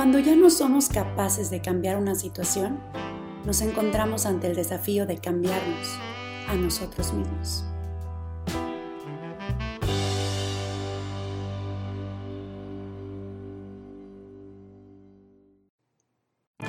Cuando 0.00 0.18
ya 0.18 0.34
no 0.34 0.48
somos 0.48 0.88
capaces 0.88 1.50
de 1.50 1.60
cambiar 1.60 1.98
una 1.98 2.14
situación, 2.14 2.80
nos 3.44 3.60
encontramos 3.60 4.24
ante 4.24 4.46
el 4.46 4.56
desafío 4.56 5.04
de 5.04 5.18
cambiarnos 5.18 5.88
a 6.48 6.54
nosotros 6.54 7.12
mismos. 7.12 7.66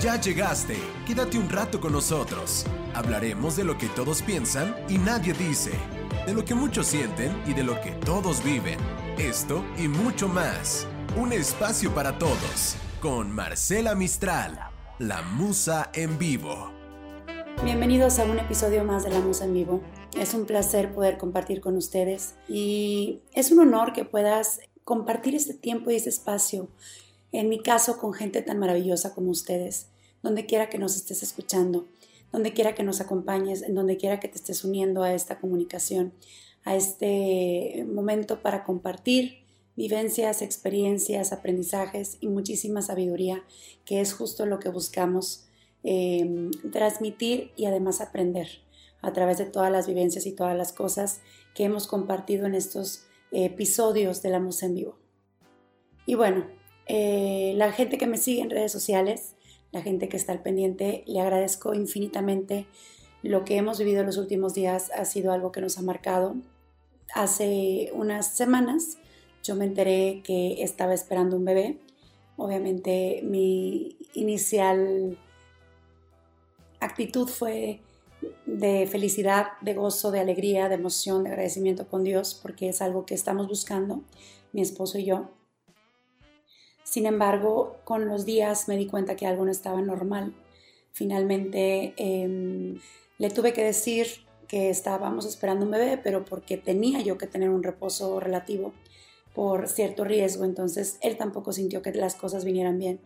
Ya 0.02 0.20
llegaste, 0.20 0.76
quédate 1.08 1.38
un 1.38 1.48
rato 1.48 1.80
con 1.80 1.94
nosotros. 1.94 2.66
Hablaremos 2.94 3.56
de 3.56 3.64
lo 3.64 3.78
que 3.78 3.88
todos 3.88 4.22
piensan 4.22 4.76
y 4.90 4.98
nadie 4.98 5.32
dice, 5.32 5.72
de 6.26 6.34
lo 6.34 6.44
que 6.44 6.54
muchos 6.54 6.88
sienten 6.88 7.32
y 7.48 7.54
de 7.54 7.64
lo 7.64 7.80
que 7.80 7.92
todos 7.92 8.44
viven. 8.44 8.78
Esto 9.18 9.64
y 9.78 9.88
mucho 9.88 10.28
más. 10.28 10.86
Un 11.16 11.32
espacio 11.32 11.96
para 11.96 12.20
todos 12.20 12.76
con 13.02 13.32
Marcela 13.32 13.96
Mistral, 13.96 14.60
la 15.00 15.24
Musa 15.24 15.90
en 15.96 16.20
vivo. 16.20 16.72
Bienvenidos 17.64 18.20
a 18.20 18.26
un 18.26 18.38
episodio 18.38 18.84
más 18.84 19.04
de 19.04 19.10
La 19.10 19.20
Musa 19.20 19.46
en 19.46 19.56
vivo. 19.56 19.82
Es 20.16 20.36
un 20.36 20.46
placer 20.46 20.94
poder 20.94 21.18
compartir 21.18 21.62
con 21.62 21.76
ustedes 21.78 22.36
y 22.48 23.22
es 23.34 23.52
un 23.52 23.60
honor 23.60 23.94
que 23.94 24.06
puedas 24.06 24.60
compartir 24.84 25.34
este 25.34 25.56
tiempo 25.56 25.90
y 25.90 25.96
este 25.96 26.10
espacio, 26.10 26.70
en 27.32 27.50
mi 27.50 27.64
caso 27.64 27.98
con 27.98 28.14
gente 28.14 28.44
tan 28.44 28.60
maravillosa 28.60 29.16
como 29.16 29.32
ustedes, 29.32 29.88
donde 30.22 30.46
quiera 30.46 30.70
que 30.70 30.78
nos 30.78 30.96
estés 30.96 31.24
escuchando, 31.24 31.88
donde 32.32 32.54
quiera 32.54 32.76
que 32.76 32.84
nos 32.84 33.02
acompañes, 33.02 33.64
en 33.64 33.74
donde 33.74 33.98
quiera 33.98 34.20
que 34.20 34.28
te 34.28 34.36
estés 34.36 34.64
uniendo 34.64 35.02
a 35.02 35.16
esta 35.16 35.40
comunicación, 35.40 36.14
a 36.64 36.76
este 36.76 37.84
momento 37.92 38.44
para 38.44 38.64
compartir 38.64 39.41
vivencias, 39.82 40.44
experiencias, 40.44 41.34
aprendizajes 41.34 42.20
y 42.22 42.28
muchísima 42.28 42.84
sabiduría, 42.84 43.44
que 43.84 44.00
es 44.00 44.14
justo 44.14 44.46
lo 44.46 44.60
que 44.60 44.70
buscamos 44.70 45.48
eh, 45.84 46.52
transmitir 46.72 47.52
y 47.56 47.66
además 47.66 48.00
aprender 48.00 48.48
a 49.02 49.12
través 49.12 49.40
de 49.40 49.46
todas 49.46 49.72
las 49.72 49.88
vivencias 49.88 50.28
y 50.28 50.34
todas 50.34 50.56
las 50.56 50.72
cosas 50.72 51.22
que 51.56 51.64
hemos 51.64 51.88
compartido 51.88 52.46
en 52.46 52.54
estos 52.54 53.08
episodios 53.32 54.22
de 54.22 54.30
la 54.30 54.40
Musa 54.40 54.68
en 54.68 54.76
Vivo. 54.76 55.00
Y 56.06 56.14
bueno, 56.14 56.46
eh, 56.86 57.54
la 57.56 57.72
gente 57.72 57.98
que 57.98 58.06
me 58.06 58.18
sigue 58.18 58.42
en 58.42 58.52
redes 58.52 58.72
sociales, 58.72 59.34
la 59.72 59.82
gente 59.82 60.10
que 60.10 60.18
está 60.18 60.32
al 60.32 60.44
pendiente, 60.44 61.04
le 61.08 61.22
agradezco 61.22 61.74
infinitamente. 61.74 62.68
Lo 63.24 63.46
que 63.46 63.56
hemos 63.56 63.80
vivido 63.80 64.02
en 64.02 64.06
los 64.06 64.18
últimos 64.18 64.54
días 64.54 64.92
ha 64.96 65.06
sido 65.06 65.32
algo 65.32 65.52
que 65.52 65.62
nos 65.62 65.80
ha 65.80 65.82
marcado. 65.82 66.36
Hace 67.16 67.90
unas 67.96 68.28
semanas 68.38 69.00
yo 69.44 69.56
me 69.56 69.66
enteré 69.66 70.22
que 70.24 70.64
estaba 70.64 70.94
esperando 70.94 71.38
un 71.38 71.46
bebé. 71.46 71.80
Obviamente 72.38 73.22
mi 73.24 73.98
inicial 74.14 75.18
actitud 76.80 77.28
fue 77.28 77.82
de 78.46 78.88
felicidad, 78.88 79.48
de 79.62 79.74
gozo, 79.74 80.12
de 80.12 80.20
alegría, 80.20 80.70
de 80.70 80.76
emoción, 80.76 81.24
de 81.24 81.30
agradecimiento 81.30 81.88
con 81.88 82.04
Dios, 82.04 82.40
porque 82.42 82.70
es 82.70 82.82
algo 82.82 83.06
que 83.06 83.16
estamos 83.16 83.48
buscando, 83.48 84.04
mi 84.52 84.62
esposo 84.62 84.98
y 84.98 85.06
yo. 85.06 85.30
Sin 86.84 87.06
embargo, 87.06 87.78
con 87.84 88.08
los 88.08 88.26
días 88.26 88.68
me 88.68 88.78
di 88.78 88.86
cuenta 88.86 89.16
que 89.16 89.26
algo 89.26 89.46
no 89.46 89.52
estaba 89.52 89.82
normal. 89.82 90.34
Finalmente 90.92 91.94
em, 91.98 92.80
le 93.18 93.30
tuve 93.30 93.54
que 93.54 93.64
decir 93.64 94.08
que 94.48 94.70
estábamos 94.70 95.26
esperando 95.26 95.66
un 95.66 95.72
bebé, 95.72 95.98
pero 95.98 96.26
porque 96.26 96.58
tenía 96.58 97.00
yo 97.00 97.18
que 97.18 97.28
tener 97.28 97.50
un 97.50 97.64
reposo 97.64 98.20
relativo 98.20 98.74
por 99.34 99.68
cierto 99.68 100.04
riesgo, 100.04 100.44
entonces 100.44 100.98
él 101.02 101.18
tampoco 101.18 101.54
sintió 101.54 101.82
que 101.82 101.94
las 101.94 102.16
cosas 102.16 102.46
vinieran 102.46 102.78
bien. 102.78 103.00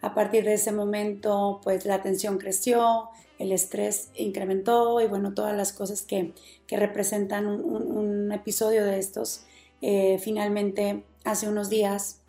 A 0.00 0.14
partir 0.14 0.44
de 0.44 0.54
ese 0.54 0.72
momento, 0.72 1.60
pues 1.62 1.84
la 1.84 2.02
tensión 2.02 2.38
creció, 2.38 3.08
el 3.38 3.52
estrés 3.52 4.10
incrementó 4.14 5.00
y 5.00 5.06
bueno, 5.06 5.34
todas 5.34 5.56
las 5.56 5.72
cosas 5.72 6.02
que, 6.02 6.32
representan 6.68 7.46
un, 7.46 8.30
episodio 8.32 8.84
de 8.84 8.98
estos. 8.98 9.42
Eh, 9.80 10.18
finalmente, 10.18 11.04
hace 11.24 11.48
unos 11.48 11.68
días 11.68 12.22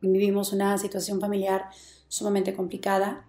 vivimos 0.00 0.52
una 0.52 0.76
situación 0.78 1.20
familiar 1.20 1.70
sumamente 2.08 2.54
complicada. 2.54 3.26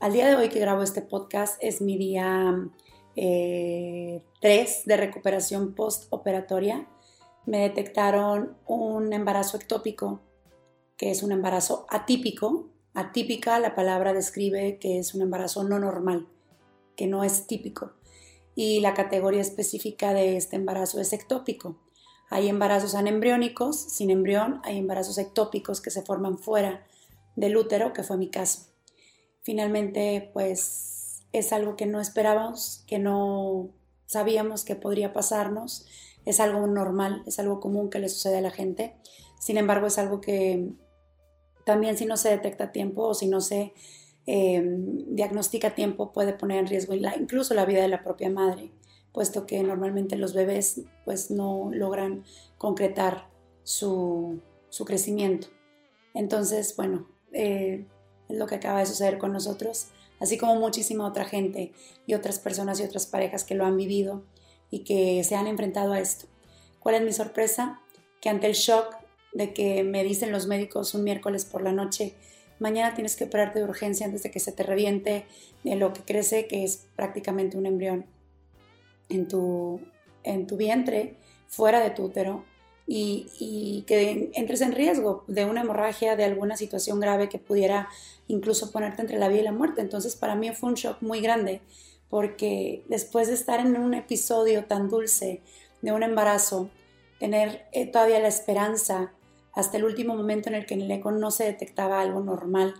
Al 0.00 0.12
día 0.12 0.26
de 0.26 0.36
hoy 0.36 0.48
que 0.48 0.60
grabo 0.60 0.82
este 0.82 1.02
podcast 1.02 1.56
es 1.62 1.80
mi 1.80 1.96
día 1.96 2.54
3 3.14 3.16
eh, 3.16 4.22
de 4.86 4.96
recuperación 4.96 5.74
postoperatoria 5.74 6.88
me 7.46 7.60
detectaron 7.60 8.56
un 8.66 9.12
embarazo 9.12 9.56
ectópico, 9.56 10.20
que 10.96 11.10
es 11.10 11.22
un 11.22 11.32
embarazo 11.32 11.86
atípico. 11.90 12.68
Atípica, 12.94 13.58
la 13.58 13.74
palabra 13.74 14.12
describe 14.12 14.78
que 14.78 14.98
es 14.98 15.14
un 15.14 15.22
embarazo 15.22 15.64
no 15.64 15.78
normal, 15.78 16.28
que 16.96 17.06
no 17.06 17.24
es 17.24 17.46
típico. 17.46 17.92
Y 18.54 18.80
la 18.80 18.94
categoría 18.94 19.40
específica 19.40 20.14
de 20.14 20.36
este 20.36 20.56
embarazo 20.56 21.00
es 21.00 21.12
ectópico. 21.12 21.76
Hay 22.30 22.48
embarazos 22.48 22.94
anembriónicos, 22.94 23.78
sin 23.78 24.10
embrión, 24.10 24.60
hay 24.64 24.78
embarazos 24.78 25.18
ectópicos 25.18 25.80
que 25.80 25.90
se 25.90 26.02
forman 26.02 26.38
fuera 26.38 26.86
del 27.36 27.56
útero, 27.56 27.92
que 27.92 28.02
fue 28.02 28.16
mi 28.16 28.30
caso. 28.30 28.68
Finalmente, 29.42 30.30
pues 30.32 31.24
es 31.32 31.52
algo 31.52 31.76
que 31.76 31.86
no 31.86 32.00
esperábamos, 32.00 32.84
que 32.86 32.98
no 32.98 33.70
sabíamos 34.06 34.64
que 34.64 34.76
podría 34.76 35.12
pasarnos 35.12 35.86
es 36.24 36.40
algo 36.40 36.66
normal, 36.66 37.22
es 37.26 37.38
algo 37.38 37.60
común 37.60 37.90
que 37.90 37.98
le 37.98 38.08
sucede 38.08 38.38
a 38.38 38.40
la 38.40 38.50
gente. 38.50 38.94
Sin 39.38 39.56
embargo, 39.58 39.86
es 39.86 39.98
algo 39.98 40.20
que 40.20 40.70
también 41.64 41.96
si 41.96 42.06
no 42.06 42.16
se 42.16 42.30
detecta 42.30 42.64
a 42.64 42.72
tiempo 42.72 43.02
o 43.02 43.14
si 43.14 43.26
no 43.26 43.40
se 43.40 43.74
em, 44.26 45.14
diagnostica 45.14 45.68
a 45.68 45.74
tiempo 45.74 46.12
puede 46.12 46.32
poner 46.32 46.58
en 46.58 46.66
riesgo 46.66 46.94
incluso 46.94 47.54
la 47.54 47.66
vida 47.66 47.82
de 47.82 47.88
la 47.88 48.02
propia 48.02 48.30
madre, 48.30 48.70
puesto 49.12 49.46
que 49.46 49.62
normalmente 49.62 50.16
los 50.16 50.34
bebés 50.34 50.82
pues 51.04 51.30
no 51.30 51.70
logran 51.72 52.24
concretar 52.58 53.28
su, 53.62 54.40
crecimiento. 54.86 55.48
Entonces, 56.14 56.74
bueno, 56.76 57.08
eh, 57.32 57.86
es 58.28 58.36
lo 58.36 58.46
que 58.46 58.56
acaba 58.56 58.80
de 58.80 58.86
suceder 58.86 59.18
con 59.18 59.32
nosotros, 59.32 59.88
así 60.20 60.38
como 60.38 60.56
muchísima 60.56 61.06
otra 61.06 61.24
gente 61.24 61.72
y 62.06 62.14
otras 62.14 62.38
personas 62.38 62.80
y 62.80 62.84
otras 62.84 63.06
parejas 63.06 63.44
que 63.44 63.54
lo 63.54 63.64
han 63.64 63.76
vivido 63.76 64.24
y 64.74 64.80
que 64.80 65.22
se 65.22 65.36
han 65.36 65.46
enfrentado 65.46 65.92
a 65.92 66.00
esto. 66.00 66.26
¿Cuál 66.80 66.96
es 66.96 67.02
mi 67.02 67.12
sorpresa? 67.12 67.80
Que 68.20 68.28
ante 68.28 68.48
el 68.48 68.54
shock 68.54 68.96
de 69.32 69.54
que 69.54 69.84
me 69.84 70.02
dicen 70.02 70.32
los 70.32 70.48
médicos 70.48 70.94
un 70.94 71.04
miércoles 71.04 71.44
por 71.44 71.62
la 71.62 71.70
noche, 71.70 72.14
mañana 72.58 72.92
tienes 72.92 73.14
que 73.14 73.24
operarte 73.24 73.60
de 73.60 73.66
urgencia 73.66 74.04
antes 74.04 74.24
de 74.24 74.32
que 74.32 74.40
se 74.40 74.50
te 74.50 74.64
reviente 74.64 75.26
lo 75.62 75.92
que 75.92 76.00
crece, 76.02 76.48
que 76.48 76.64
es 76.64 76.86
prácticamente 76.96 77.56
un 77.56 77.66
embrión 77.66 78.04
en 79.08 79.28
tu, 79.28 79.80
en 80.24 80.48
tu 80.48 80.56
vientre, 80.56 81.14
fuera 81.46 81.78
de 81.78 81.90
tu 81.90 82.06
útero, 82.06 82.44
y, 82.86 83.28
y, 83.38 83.84
que 83.86 84.30
entres 84.34 84.60
en 84.60 84.72
riesgo 84.72 85.24
de 85.28 85.44
una 85.46 85.60
hemorragia, 85.62 86.16
de 86.16 86.24
alguna 86.24 86.56
situación 86.56 87.00
grave 87.00 87.28
que 87.30 87.38
pudiera 87.38 87.88
incluso 88.26 88.72
ponerte 88.72 89.02
entre 89.02 89.18
la 89.18 89.28
vida 89.28 89.40
y 89.40 89.44
la 89.44 89.52
muerte. 89.52 89.80
Entonces 89.80 90.16
para 90.16 90.34
mí 90.34 90.50
fue 90.50 90.68
un 90.68 90.74
shock 90.74 91.00
muy 91.00 91.20
grande 91.20 91.62
porque 92.14 92.84
después 92.88 93.26
de 93.26 93.34
estar 93.34 93.58
en 93.58 93.76
un 93.76 93.92
episodio 93.92 94.66
tan 94.66 94.88
dulce 94.88 95.42
de 95.82 95.90
un 95.90 96.04
embarazo, 96.04 96.70
tener 97.18 97.66
eh, 97.72 97.86
todavía 97.90 98.20
la 98.20 98.28
esperanza 98.28 99.12
hasta 99.52 99.78
el 99.78 99.84
último 99.84 100.14
momento 100.14 100.48
en 100.48 100.54
el 100.54 100.64
que 100.64 100.74
en 100.74 100.82
el 100.82 100.92
eco 100.92 101.10
no 101.10 101.32
se 101.32 101.42
detectaba 101.42 102.00
algo 102.00 102.20
normal, 102.20 102.72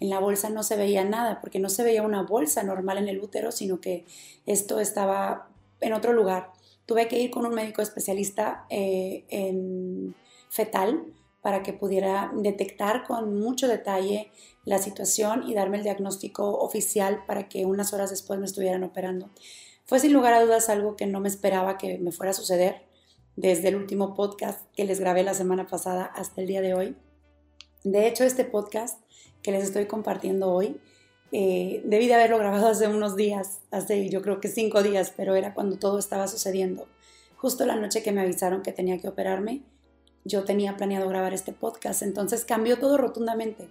en 0.00 0.10
la 0.10 0.18
bolsa 0.18 0.50
no 0.50 0.64
se 0.64 0.74
veía 0.74 1.04
nada, 1.04 1.40
porque 1.40 1.60
no 1.60 1.68
se 1.68 1.84
veía 1.84 2.02
una 2.02 2.24
bolsa 2.24 2.64
normal 2.64 2.98
en 2.98 3.06
el 3.06 3.20
útero, 3.20 3.52
sino 3.52 3.80
que 3.80 4.04
esto 4.46 4.80
estaba 4.80 5.48
en 5.80 5.92
otro 5.92 6.12
lugar. 6.12 6.50
Tuve 6.84 7.06
que 7.06 7.20
ir 7.20 7.30
con 7.30 7.46
un 7.46 7.54
médico 7.54 7.82
especialista 7.82 8.66
eh, 8.68 9.24
en 9.28 10.16
fetal 10.48 11.04
para 11.42 11.62
que 11.62 11.72
pudiera 11.72 12.32
detectar 12.34 13.04
con 13.04 13.38
mucho 13.38 13.68
detalle 13.68 14.30
la 14.64 14.78
situación 14.78 15.42
y 15.48 15.54
darme 15.54 15.76
el 15.76 15.82
diagnóstico 15.82 16.58
oficial 16.58 17.24
para 17.26 17.48
que 17.48 17.66
unas 17.66 17.92
horas 17.92 18.10
después 18.10 18.38
me 18.38 18.46
estuvieran 18.46 18.84
operando. 18.84 19.30
Fue 19.84 19.98
sin 19.98 20.12
lugar 20.12 20.32
a 20.32 20.42
dudas 20.42 20.68
algo 20.68 20.96
que 20.96 21.06
no 21.06 21.20
me 21.20 21.28
esperaba 21.28 21.76
que 21.76 21.98
me 21.98 22.12
fuera 22.12 22.30
a 22.30 22.34
suceder 22.34 22.82
desde 23.36 23.68
el 23.68 23.76
último 23.76 24.14
podcast 24.14 24.60
que 24.74 24.84
les 24.84 25.00
grabé 25.00 25.24
la 25.24 25.34
semana 25.34 25.66
pasada 25.66 26.04
hasta 26.04 26.40
el 26.40 26.46
día 26.46 26.60
de 26.60 26.74
hoy. 26.74 26.96
De 27.82 28.06
hecho, 28.06 28.24
este 28.24 28.44
podcast 28.44 29.00
que 29.42 29.50
les 29.50 29.64
estoy 29.64 29.86
compartiendo 29.86 30.52
hoy, 30.52 30.80
eh, 31.32 31.82
debí 31.84 32.06
de 32.06 32.14
haberlo 32.14 32.38
grabado 32.38 32.68
hace 32.68 32.86
unos 32.86 33.16
días, 33.16 33.60
hace 33.70 34.08
yo 34.08 34.22
creo 34.22 34.40
que 34.40 34.48
cinco 34.48 34.82
días, 34.82 35.12
pero 35.16 35.34
era 35.34 35.54
cuando 35.54 35.78
todo 35.78 35.98
estaba 35.98 36.28
sucediendo. 36.28 36.86
Justo 37.36 37.66
la 37.66 37.74
noche 37.74 38.04
que 38.04 38.12
me 38.12 38.20
avisaron 38.20 38.62
que 38.62 38.70
tenía 38.70 38.98
que 39.00 39.08
operarme, 39.08 39.62
yo 40.24 40.44
tenía 40.44 40.76
planeado 40.76 41.08
grabar 41.08 41.34
este 41.34 41.52
podcast, 41.52 42.02
entonces 42.02 42.44
cambió 42.44 42.78
todo 42.78 42.96
rotundamente. 42.96 43.68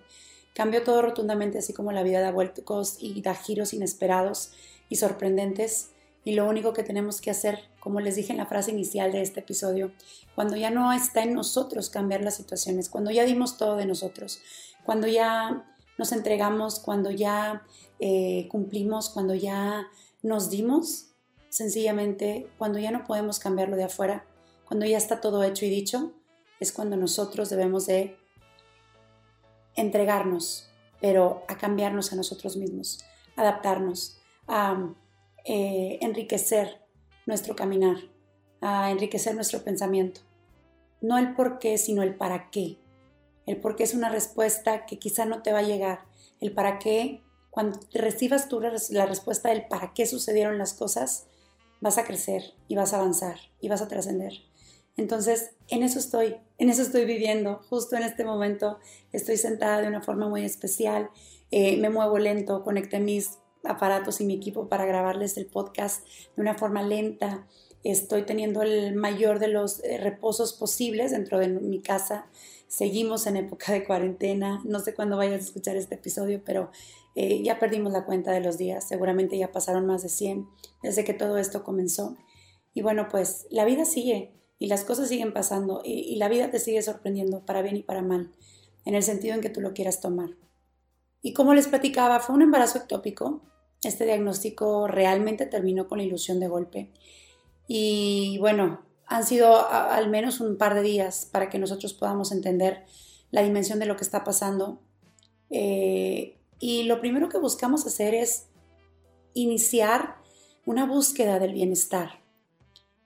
Cambió 0.54 0.84
todo 0.84 1.02
rotundamente, 1.02 1.60
así 1.60 1.74
como 1.74 1.92
la 1.92 2.04
vida 2.04 2.20
da 2.20 2.32
vueltas 2.32 2.98
y 3.00 3.22
da 3.22 3.34
giros 3.36 3.74
inesperados 3.74 4.52
y 4.90 4.98
sorprendentes. 4.98 5.92
Y 6.24 6.34
lo 6.34 6.48
único 6.48 6.74
que 6.74 6.84
tenemos 6.84 7.22
que 7.22 7.32
hacer, 7.32 7.60
como 7.80 8.00
les 8.00 8.16
dije 8.16 8.32
en 8.32 8.38
la 8.38 8.46
frase 8.46 8.72
inicial 8.72 9.12
de 9.12 9.22
este 9.22 9.40
episodio, 9.40 9.92
cuando 10.36 10.56
ya 10.56 10.70
no 10.70 10.92
está 10.94 11.24
en 11.24 11.34
nosotros 11.34 11.90
cambiar 11.90 12.22
las 12.22 12.36
situaciones, 12.36 12.90
cuando 12.90 13.12
ya 13.12 13.24
dimos 13.24 13.58
todo 13.58 13.76
de 13.76 13.86
nosotros, 13.86 14.42
cuando 14.84 15.08
ya 15.08 15.66
nos 15.98 16.12
entregamos, 16.12 16.80
cuando 16.80 17.12
ya 17.12 17.64
eh, 18.00 18.48
cumplimos, 18.50 19.10
cuando 19.10 19.34
ya 19.36 19.88
nos 20.22 20.50
dimos, 20.50 21.08
sencillamente, 21.50 22.48
cuando 22.58 22.78
ya 22.78 22.92
no 22.92 23.04
podemos 23.04 23.40
cambiarlo 23.40 23.76
de 23.78 23.86
afuera, 23.86 24.26
cuando 24.66 24.86
ya 24.86 24.98
está 24.98 25.22
todo 25.22 25.44
hecho 25.44 25.66
y 25.66 25.70
dicho, 25.70 26.14
es 26.62 26.72
cuando 26.72 26.96
nosotros 26.96 27.50
debemos 27.50 27.88
de 27.88 28.16
entregarnos, 29.76 30.70
pero 31.02 31.44
a 31.48 31.58
cambiarnos 31.58 32.14
a 32.14 32.16
nosotros 32.16 32.56
mismos, 32.56 33.04
adaptarnos, 33.36 34.22
a 34.48 34.94
eh, 35.44 35.98
enriquecer 36.02 36.80
nuestro 37.26 37.56
caminar, 37.56 37.98
a 38.62 38.92
enriquecer 38.92 39.34
nuestro 39.34 39.64
pensamiento. 39.64 40.22
No 41.02 41.18
el 41.18 41.34
por 41.34 41.58
qué, 41.58 41.80
sino 41.80 42.04
el 42.04 42.14
para 42.14 42.52
qué. 42.52 42.78
El 43.48 43.58
por 43.58 43.76
qué 43.76 43.84
es 43.84 43.96
una 43.96 44.10
respuesta 44.10 44.86
que 44.86 45.00
quizá 45.00 45.26
no 45.26 45.42
te 45.42 45.52
va 45.52 45.60
a 45.60 45.64
llegar. 45.64 46.06
El 46.40 46.54
para 46.54 46.78
qué, 46.78 47.24
cuando 47.50 47.80
recibas 47.92 48.50
tú 48.50 48.62
la 48.62 49.06
respuesta 49.08 49.50
del 49.50 49.68
para 49.68 49.94
qué 49.96 50.06
sucedieron 50.06 50.60
las 50.60 50.76
cosas, 50.76 51.26
vas 51.80 51.98
a 51.98 52.04
crecer 52.04 52.54
y 52.68 52.76
vas 52.76 52.94
a 52.94 52.98
avanzar 52.98 53.40
y 53.60 53.68
vas 53.68 53.82
a 53.82 53.88
trascender. 53.88 54.51
Entonces, 54.98 55.52
en 55.70 55.84
eso 55.84 56.00
estoy, 56.00 56.36
en 56.58 56.70
eso 56.70 56.82
estoy 56.82 57.06
viviendo. 57.06 57.62
Justo 57.70 57.96
en 57.96 58.04
este 58.04 58.26
momento 58.26 58.80
estoy 59.12 59.38
sentada 59.38 59.82
de 59.82 59.88
una 59.88 60.02
forma 60.02 60.28
muy 60.28 60.44
especial, 60.44 61.10
eh, 61.52 61.78
me 61.78 61.90
muevo 61.90 62.18
lento, 62.18 62.64
conecté 62.64 63.00
mis 63.00 63.38
aparatos 63.64 64.22
y 64.22 64.26
mi 64.26 64.36
equipo 64.36 64.68
para 64.68 64.86
grabarles 64.86 65.38
el 65.38 65.46
podcast 65.46 66.06
de 66.36 66.42
una 66.42 66.56
forma 66.56 66.82
lenta. 66.82 67.48
Estoy 67.84 68.24
teniendo 68.24 68.62
el 68.62 68.96
mayor 68.96 69.40
de 69.40 69.48
los 69.48 69.84
eh, 69.84 69.98
reposos 69.98 70.54
posibles 70.54 71.12
dentro 71.12 71.40
de 71.40 71.48
mi 71.48 71.82
casa. 71.82 72.28
Seguimos 72.68 73.28
en 73.28 73.38
época 73.38 73.74
de 73.74 73.84
cuarentena. 73.84 74.62
No 74.66 74.80
sé 74.80 74.94
cuándo 74.94 75.18
vayas 75.18 75.42
a 75.42 75.46
escuchar 75.46 75.76
este 75.76 75.96
episodio, 75.96 76.42
pero 76.46 76.72
eh, 77.16 77.42
ya 77.44 77.60
perdimos 77.60 77.92
la 77.92 78.06
cuenta 78.06 78.32
de 78.32 78.40
los 78.40 78.58
días. 78.58 78.88
Seguramente 78.88 79.38
ya 79.38 79.52
pasaron 79.52 79.86
más 79.86 80.04
de 80.04 80.10
100 80.10 80.48
desde 80.84 81.04
que 81.04 81.14
todo 81.14 81.38
esto 81.38 81.64
comenzó. 81.64 82.16
Y 82.74 82.82
bueno, 82.82 83.08
pues 83.10 83.48
la 83.50 83.66
vida 83.66 83.84
sigue 83.84 84.32
y 84.62 84.68
las 84.68 84.84
cosas 84.84 85.10
siguen 85.10 85.34
pasando 85.34 85.82
y, 85.84 86.18
la 86.18 86.30
vida 86.30 86.52
te 86.52 86.60
sigue 86.60 86.84
sorprendiendo 86.84 87.44
para 87.48 87.64
bien 87.64 87.78
y 87.78 87.82
para 87.82 88.04
mal, 88.04 88.30
en 88.86 88.94
el 88.94 89.02
sentido 89.02 89.34
en 89.34 89.42
que 89.42 89.50
tú 89.50 89.60
lo 89.60 89.74
quieras 89.74 90.02
tomar. 90.02 90.38
Y 91.24 91.34
como 91.34 91.56
les 91.56 91.68
platicaba, 91.68 92.20
fue 92.20 92.36
un 92.36 92.44
embarazo 92.44 92.78
ectópico. 92.78 93.42
Este 93.84 94.06
diagnóstico 94.06 94.86
realmente 94.86 95.48
terminó 95.48 95.88
con 95.88 95.98
la 95.98 96.04
ilusión 96.04 96.40
de 96.40 96.48
golpe. 96.48 96.92
Y 97.68 98.38
bueno, 98.38 98.86
han 99.08 99.26
sido 99.26 99.68
al 99.68 100.12
menos 100.12 100.40
un 100.40 100.60
par 100.60 100.76
de 100.76 100.84
días 100.84 101.28
para 101.32 101.50
que 101.50 101.58
nosotros 101.58 101.96
podamos 101.96 102.32
entender 102.32 102.86
la 103.32 103.42
dimensión 103.42 103.80
de 103.80 103.88
lo 103.88 103.96
que 103.96 104.04
está 104.04 104.24
pasando. 104.24 104.80
Eh, 105.50 106.38
y 106.60 106.84
lo 106.84 107.02
primero 107.02 107.30
que 107.30 107.40
buscamos 107.40 107.88
hacer 107.88 108.14
es 108.14 108.46
iniciar 109.34 110.18
una 110.68 110.86
búsqueda 110.86 111.40
del 111.40 111.54
bienestar 111.54 112.21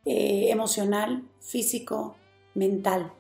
eh, 0.06 0.50
emocional, 0.52 1.24
físico, 1.40 2.16
mental. 2.54 3.12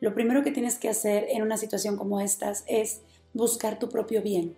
Lo 0.00 0.14
primero 0.14 0.42
que 0.42 0.52
tienes 0.52 0.78
que 0.78 0.88
hacer 0.88 1.26
en 1.30 1.42
una 1.42 1.56
situación 1.56 1.96
como 1.96 2.20
estas 2.20 2.64
es 2.66 3.02
buscar 3.34 3.78
tu 3.78 3.88
propio 3.88 4.22
bien, 4.22 4.56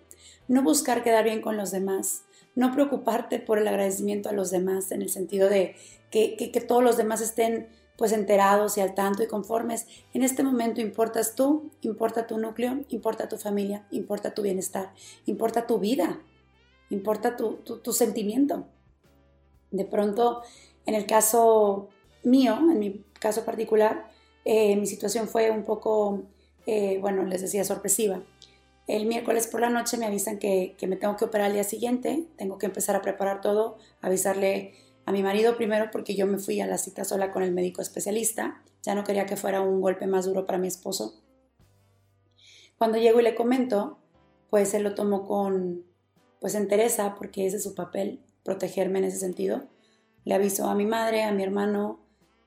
no 0.48 0.62
buscar 0.62 1.02
quedar 1.02 1.24
bien 1.24 1.42
con 1.42 1.56
los 1.56 1.70
demás, 1.70 2.22
no 2.54 2.72
preocuparte 2.72 3.38
por 3.38 3.58
el 3.58 3.68
agradecimiento 3.68 4.28
a 4.28 4.32
los 4.32 4.50
demás 4.50 4.92
en 4.92 5.02
el 5.02 5.10
sentido 5.10 5.48
de 5.48 5.74
que, 6.10 6.36
que, 6.36 6.60
todos 6.60 6.82
los 6.82 6.96
demás 6.96 7.20
estén 7.20 7.68
pues 7.96 8.12
enterados 8.12 8.76
y 8.76 8.80
al 8.80 8.94
tanto 8.94 9.22
y 9.22 9.26
conformes. 9.26 9.86
En 10.12 10.22
este 10.22 10.42
momento 10.42 10.80
importas 10.80 11.34
tú, 11.34 11.70
importa 11.80 12.26
tu 12.26 12.38
núcleo, 12.38 12.84
importa 12.88 13.28
tu 13.28 13.36
familia, 13.38 13.86
importa 13.90 14.34
tu 14.34 14.42
bienestar, 14.42 14.92
importa 15.24 15.66
tu 15.66 15.78
vida, 15.78 16.20
importa 16.90 17.36
tu, 17.36 17.56
tu, 17.56 17.92
sentimiento. 17.92 18.66
De 19.70 19.86
pronto, 19.86 20.42
en 20.86 20.94
el 20.94 21.06
caso 21.06 21.88
mío, 22.24 22.58
en 22.58 22.78
mi 22.78 23.04
caso 23.18 23.44
particular, 23.44 24.10
eh, 24.44 24.76
mi 24.76 24.86
situación 24.86 25.28
fue 25.28 25.50
un 25.50 25.64
poco, 25.64 26.22
eh, 26.66 26.98
bueno, 27.00 27.24
les 27.24 27.40
decía, 27.40 27.64
sorpresiva. 27.64 28.22
El 28.88 29.06
miércoles 29.06 29.46
por 29.46 29.60
la 29.60 29.70
noche 29.70 29.96
me 29.96 30.06
avisan 30.06 30.38
que, 30.38 30.76
me 30.86 30.96
tengo 30.96 31.16
que 31.16 31.24
operar 31.24 31.46
al 31.46 31.52
día 31.52 31.64
siguiente, 31.64 32.26
tengo 32.36 32.58
que 32.58 32.66
empezar 32.66 32.96
a 32.96 33.02
preparar 33.02 33.40
todo, 33.40 33.78
avisarle 34.00 34.74
a 35.06 35.12
mi 35.12 35.22
marido 35.22 35.56
primero 35.56 35.90
porque 35.92 36.14
yo 36.14 36.26
me 36.26 36.38
fui 36.38 36.60
a 36.60 36.66
la 36.66 36.78
cita 36.78 37.04
sola 37.04 37.30
con 37.30 37.42
el 37.42 37.52
médico 37.52 37.80
especialista, 37.80 38.62
ya 38.82 38.94
no 38.94 39.04
quería 39.04 39.26
que 39.26 39.36
fuera 39.36 39.60
un 39.60 39.80
golpe 39.80 40.06
más 40.06 40.26
duro 40.26 40.46
para 40.46 40.58
mi 40.58 40.66
esposo. 40.66 41.22
Cuando 42.76 42.98
llego 42.98 43.20
y 43.20 43.22
le 43.22 43.36
comento, 43.36 43.98
pues 44.50 44.74
él 44.74 44.82
lo 44.82 44.94
tomó 44.94 45.24
con 45.26 45.84
pues 46.40 46.56
entereza 46.56 47.14
porque 47.14 47.46
ese 47.46 47.58
es 47.58 47.62
su 47.62 47.76
papel, 47.76 48.20
protegerme 48.42 48.98
en 48.98 49.04
ese 49.04 49.18
sentido. 49.18 49.68
Le 50.24 50.34
aviso 50.34 50.66
a 50.66 50.74
mi 50.74 50.86
madre, 50.86 51.24
a 51.24 51.32
mi 51.32 51.42
hermano 51.42 52.00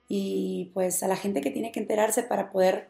y 0.07 0.71
pues 0.73 1.03
a 1.03 1.07
la 1.07 1.15
gente 1.15 1.41
que 1.41 1.51
tiene 1.51 1.71
que 1.71 1.79
enterarse 1.79 2.23
para 2.23 2.51
poder 2.51 2.89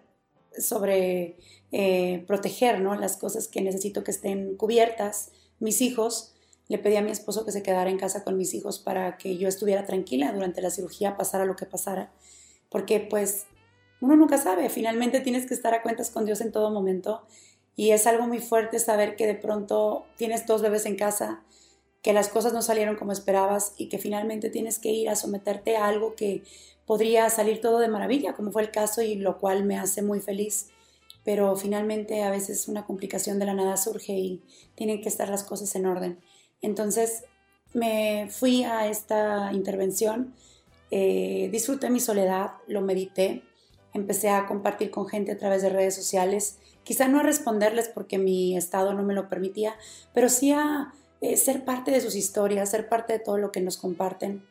sobre 0.58 1.38
eh, 1.72 2.24
proteger 2.28 2.80
¿no? 2.80 2.96
las 2.96 3.18
cosas 3.18 3.48
que 3.48 3.62
necesito 3.62 4.04
que 4.04 4.12
estén 4.12 4.56
cubiertas. 4.56 5.32
Mis 5.60 5.82
hijos, 5.82 6.34
le 6.68 6.78
pedí 6.78 6.96
a 6.96 7.02
mi 7.02 7.12
esposo 7.12 7.46
que 7.46 7.52
se 7.52 7.64
quedara 7.64 7.90
en 7.90 7.98
casa 7.98 8.24
con 8.24 8.38
mis 8.38 8.54
hijos 8.54 8.80
para 8.80 9.18
que 9.18 9.38
yo 9.38 9.48
estuviera 9.48 9.86
tranquila 9.86 10.32
durante 10.32 10.62
la 10.62 10.70
cirugía, 10.70 11.18
pasara 11.18 11.46
lo 11.46 11.56
que 11.56 11.66
pasara, 11.66 12.12
porque 12.70 13.00
pues 13.00 13.46
uno 14.02 14.16
nunca 14.16 14.38
sabe, 14.38 14.70
finalmente 14.70 15.20
tienes 15.20 15.46
que 15.46 15.54
estar 15.54 15.74
a 15.74 15.82
cuentas 15.82 16.10
con 16.10 16.26
Dios 16.26 16.42
en 16.42 16.52
todo 16.52 16.72
momento 16.72 17.26
y 17.76 17.92
es 17.92 18.08
algo 18.08 18.28
muy 18.28 18.40
fuerte 18.40 18.80
saber 18.80 19.16
que 19.16 19.28
de 19.28 19.36
pronto 19.36 20.06
tienes 20.18 20.46
dos 20.46 20.62
bebés 20.62 20.86
en 20.86 20.96
casa, 20.96 21.44
que 22.06 22.14
las 22.14 22.30
cosas 22.30 22.54
no 22.54 22.62
salieron 22.62 22.98
como 22.98 23.14
esperabas 23.14 23.74
y 23.80 23.90
que 23.90 23.98
finalmente 23.98 24.52
tienes 24.52 24.78
que 24.78 24.90
ir 24.90 25.10
a 25.10 25.16
someterte 25.16 25.76
a 25.76 25.88
algo 25.88 26.14
que 26.14 26.44
podría 26.86 27.32
salir 27.32 27.62
todo 27.62 27.80
de 27.80 27.88
maravilla, 27.88 28.34
como 28.34 28.52
fue 28.52 28.62
el 28.62 28.70
caso 28.70 29.02
y 29.02 29.16
lo 29.16 29.40
cual 29.40 29.66
me 29.66 29.80
hace 29.80 30.04
muy 30.04 30.20
feliz. 30.20 30.68
Pero 31.24 31.56
finalmente 31.56 32.22
a 32.22 32.30
veces 32.30 32.68
una 32.68 32.86
complicación 32.86 33.40
de 33.40 33.46
la 33.46 33.56
nada 33.56 33.76
surge 33.76 34.14
y 34.14 34.44
tienen 34.76 35.02
que 35.02 35.10
estar 35.10 35.30
las 35.30 35.44
cosas 35.44 35.74
en 35.74 35.88
orden. 35.88 36.20
Entonces 36.62 37.24
me 37.74 38.28
fui 38.30 38.64
a 38.66 38.88
esta 38.88 39.52
intervención, 39.52 40.36
eh, 40.92 41.50
disfruté 41.52 41.90
mi 41.90 42.00
soledad, 42.00 42.52
lo 42.68 42.82
medité, 42.82 43.42
empecé 43.96 44.30
a 44.30 44.46
compartir 44.46 44.92
con 44.92 45.08
gente 45.08 45.32
a 45.32 45.40
través 45.40 45.64
de 45.64 45.70
redes 45.70 45.96
sociales, 45.96 46.60
quizá 46.84 47.08
no 47.08 47.22
a 47.22 47.24
responderles 47.24 47.90
porque 47.90 48.20
mi 48.20 48.56
estado 48.56 48.94
no 48.94 49.02
me 49.02 49.16
lo 49.16 49.28
permitía, 49.28 49.74
pero 50.14 50.30
sí 50.30 50.52
a 50.52 50.94
eh, 51.22 51.38
ser 51.38 51.66
parte 51.66 51.92
de 51.92 52.02
sus 52.02 52.16
historias, 52.16 52.72
ser 52.72 52.90
parte 52.90 53.14
de 53.14 53.20
todo 53.20 53.38
lo 53.38 53.52
que 53.52 53.62
nos 53.62 53.78
comparten 53.78 54.44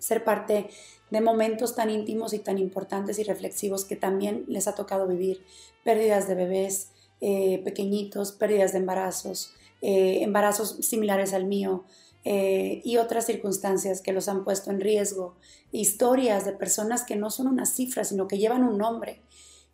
ser 0.00 0.24
parte 0.24 0.70
de 1.10 1.20
momentos 1.20 1.76
tan 1.76 1.88
íntimos 1.88 2.32
y 2.32 2.40
tan 2.40 2.58
importantes 2.58 3.18
y 3.20 3.22
reflexivos 3.22 3.84
que 3.84 3.94
también 3.94 4.44
les 4.48 4.66
ha 4.66 4.74
tocado 4.74 5.06
vivir, 5.06 5.44
pérdidas 5.84 6.26
de 6.26 6.34
bebés 6.34 6.88
eh, 7.20 7.62
pequeñitos, 7.64 8.32
pérdidas 8.32 8.72
de 8.72 8.78
embarazos, 8.78 9.54
eh, 9.82 10.18
embarazos 10.22 10.78
similares 10.80 11.32
al 11.32 11.46
mío 11.46 11.84
y 12.26 12.96
otras 12.96 13.26
circunstancias 13.26 14.00
que 14.00 14.14
los 14.14 14.28
han 14.28 14.44
puesto 14.44 14.70
en 14.70 14.80
riesgo, 14.80 15.36
historias 15.72 16.46
de 16.46 16.52
personas 16.52 17.04
que 17.04 17.16
no 17.16 17.28
son 17.28 17.46
una 17.48 17.66
cifra, 17.66 18.02
sino 18.02 18.28
que 18.28 18.38
llevan 18.38 18.64
un 18.64 18.78
nombre. 18.78 19.20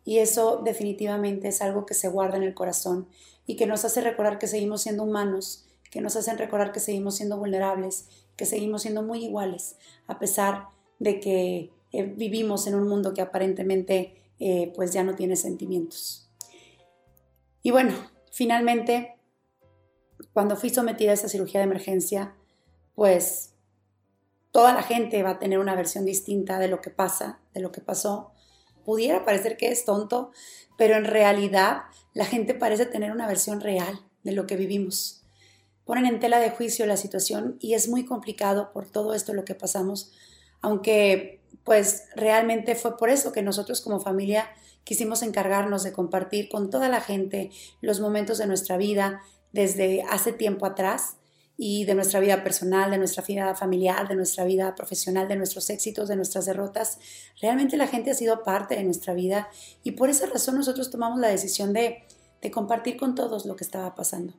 Y 0.03 0.17
eso 0.17 0.61
definitivamente 0.63 1.47
es 1.47 1.61
algo 1.61 1.85
que 1.85 1.93
se 1.93 2.09
guarda 2.09 2.35
en 2.35 2.43
el 2.43 2.53
corazón 2.53 3.07
y 3.45 3.55
que 3.55 3.67
nos 3.67 3.85
hace 3.85 4.01
recordar 4.01 4.39
que 4.39 4.47
seguimos 4.47 4.81
siendo 4.81 5.03
humanos, 5.03 5.65
que 5.91 6.01
nos 6.01 6.15
hacen 6.15 6.39
recordar 6.39 6.71
que 6.71 6.79
seguimos 6.79 7.17
siendo 7.17 7.37
vulnerables 7.37 8.07
que 8.41 8.47
seguimos 8.47 8.81
siendo 8.81 9.03
muy 9.03 9.23
iguales, 9.23 9.75
a 10.07 10.17
pesar 10.17 10.69
de 10.97 11.19
que 11.19 11.69
eh, 11.91 12.03
vivimos 12.05 12.65
en 12.65 12.73
un 12.73 12.87
mundo 12.87 13.13
que 13.13 13.21
aparentemente 13.21 14.15
eh, 14.39 14.73
pues 14.75 14.91
ya 14.91 15.03
no 15.03 15.13
tiene 15.13 15.35
sentimientos. 15.35 16.27
Y 17.61 17.69
bueno, 17.69 17.93
finalmente, 18.31 19.15
cuando 20.33 20.55
fui 20.55 20.71
sometida 20.71 21.11
a 21.11 21.13
esa 21.13 21.29
cirugía 21.29 21.59
de 21.59 21.65
emergencia, 21.65 22.33
pues 22.95 23.53
toda 24.51 24.73
la 24.73 24.81
gente 24.81 25.21
va 25.21 25.31
a 25.31 25.39
tener 25.39 25.59
una 25.59 25.75
versión 25.75 26.03
distinta 26.03 26.57
de 26.57 26.67
lo 26.67 26.81
que 26.81 26.89
pasa, 26.89 27.41
de 27.53 27.61
lo 27.61 27.71
que 27.71 27.81
pasó. 27.81 28.31
Pudiera 28.83 29.23
parecer 29.23 29.55
que 29.55 29.67
es 29.67 29.85
tonto, 29.85 30.31
pero 30.79 30.95
en 30.95 31.05
realidad 31.05 31.83
la 32.15 32.25
gente 32.25 32.55
parece 32.55 32.87
tener 32.87 33.11
una 33.11 33.27
versión 33.27 33.61
real 33.61 34.01
de 34.23 34.31
lo 34.31 34.47
que 34.47 34.55
vivimos 34.55 35.20
ponen 35.85 36.05
en 36.05 36.19
tela 36.19 36.39
de 36.39 36.51
juicio 36.51 36.85
la 36.85 36.97
situación 36.97 37.57
y 37.59 37.73
es 37.73 37.87
muy 37.87 38.05
complicado 38.05 38.71
por 38.71 38.87
todo 38.87 39.13
esto 39.13 39.33
lo 39.33 39.45
que 39.45 39.55
pasamos, 39.55 40.11
aunque 40.61 41.41
pues 41.63 42.05
realmente 42.15 42.75
fue 42.75 42.97
por 42.97 43.09
eso 43.09 43.31
que 43.31 43.41
nosotros 43.41 43.81
como 43.81 43.99
familia 43.99 44.49
quisimos 44.83 45.21
encargarnos 45.21 45.83
de 45.83 45.91
compartir 45.91 46.49
con 46.49 46.69
toda 46.69 46.89
la 46.89 47.01
gente 47.01 47.51
los 47.81 47.99
momentos 47.99 48.37
de 48.37 48.47
nuestra 48.47 48.77
vida 48.77 49.21
desde 49.51 50.03
hace 50.03 50.33
tiempo 50.33 50.65
atrás 50.65 51.17
y 51.57 51.85
de 51.85 51.93
nuestra 51.93 52.19
vida 52.19 52.43
personal, 52.43 52.89
de 52.89 52.97
nuestra 52.97 53.23
vida 53.23 53.53
familiar, 53.53 54.07
de 54.07 54.15
nuestra 54.15 54.45
vida 54.45 54.73
profesional, 54.73 55.27
de 55.27 55.35
nuestros 55.35 55.69
éxitos, 55.69 56.07
de 56.07 56.15
nuestras 56.15 56.45
derrotas. 56.45 56.97
Realmente 57.39 57.77
la 57.77 57.87
gente 57.87 58.09
ha 58.09 58.15
sido 58.15 58.43
parte 58.43 58.75
de 58.75 58.83
nuestra 58.83 59.13
vida 59.13 59.49
y 59.83 59.91
por 59.91 60.09
esa 60.09 60.25
razón 60.25 60.55
nosotros 60.55 60.89
tomamos 60.89 61.19
la 61.19 61.27
decisión 61.27 61.73
de 61.73 62.03
de 62.41 62.51
compartir 62.51 62.97
con 62.97 63.15
todos 63.15 63.45
lo 63.45 63.55
que 63.55 63.63
estaba 63.63 63.95
pasando, 63.95 64.33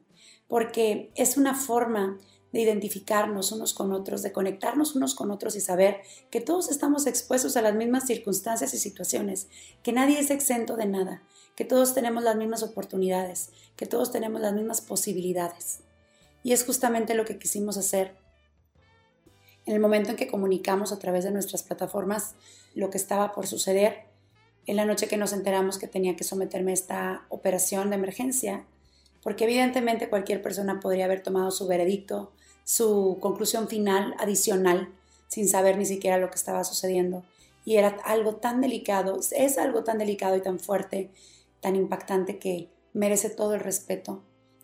porque 0.48 1.10
es 1.14 1.36
una 1.36 1.54
forma 1.54 2.18
de 2.52 2.60
identificarnos 2.60 3.50
unos 3.52 3.72
con 3.72 3.92
otros, 3.92 4.22
de 4.22 4.32
conectarnos 4.32 4.94
unos 4.94 5.14
con 5.14 5.30
otros 5.30 5.56
y 5.56 5.60
saber 5.60 6.02
que 6.30 6.40
todos 6.40 6.70
estamos 6.70 7.06
expuestos 7.06 7.56
a 7.56 7.62
las 7.62 7.74
mismas 7.74 8.06
circunstancias 8.06 8.74
y 8.74 8.78
situaciones, 8.78 9.48
que 9.82 9.92
nadie 9.92 10.18
es 10.18 10.30
exento 10.30 10.76
de 10.76 10.86
nada, 10.86 11.22
que 11.56 11.64
todos 11.64 11.94
tenemos 11.94 12.22
las 12.22 12.36
mismas 12.36 12.62
oportunidades, 12.62 13.50
que 13.76 13.86
todos 13.86 14.12
tenemos 14.12 14.40
las 14.40 14.52
mismas 14.52 14.82
posibilidades. 14.82 15.80
Y 16.42 16.52
es 16.52 16.64
justamente 16.64 17.14
lo 17.14 17.24
que 17.24 17.38
quisimos 17.38 17.76
hacer 17.78 18.16
en 19.64 19.74
el 19.74 19.80
momento 19.80 20.10
en 20.10 20.16
que 20.16 20.26
comunicamos 20.26 20.92
a 20.92 20.98
través 20.98 21.24
de 21.24 21.30
nuestras 21.30 21.62
plataformas 21.62 22.34
lo 22.74 22.90
que 22.90 22.98
estaba 22.98 23.32
por 23.32 23.46
suceder. 23.46 24.06
En 24.66 24.76
la 24.76 24.84
noche 24.84 25.08
que 25.08 25.16
nos 25.16 25.32
enteramos 25.32 25.78
que 25.78 25.86
tenía 25.86 26.16
que 26.16 26.24
someterme 26.24 26.72
a 26.72 26.74
esta 26.74 27.26
operación 27.28 27.90
de 27.90 27.96
emergencia, 27.96 28.66
porque 29.22 29.44
evidentemente 29.44 30.08
cualquier 30.08 30.42
persona 30.42 30.80
podría 30.80 31.04
haber 31.04 31.22
tomado 31.22 31.50
su 31.50 31.66
veredicto, 31.66 32.32
su 32.64 33.18
conclusión 33.20 33.68
final 33.68 34.14
adicional, 34.18 34.92
sin 35.28 35.48
saber 35.48 35.78
ni 35.78 35.86
siquiera 35.86 36.18
lo 36.18 36.28
que 36.28 36.36
estaba 36.36 36.64
sucediendo. 36.64 37.24
Y 37.64 37.76
era 37.76 37.96
algo 38.04 38.36
tan 38.36 38.60
delicado, 38.60 39.20
es 39.30 39.58
algo 39.58 39.84
tan 39.84 39.98
delicado 39.98 40.36
y 40.36 40.42
tan 40.42 40.58
fuerte, 40.58 41.10
tan 41.60 41.76
impactante 41.76 42.38
que 42.38 42.68
merece 42.92 43.30
todo 43.30 43.54
el 43.54 43.60
respeto 43.60 44.22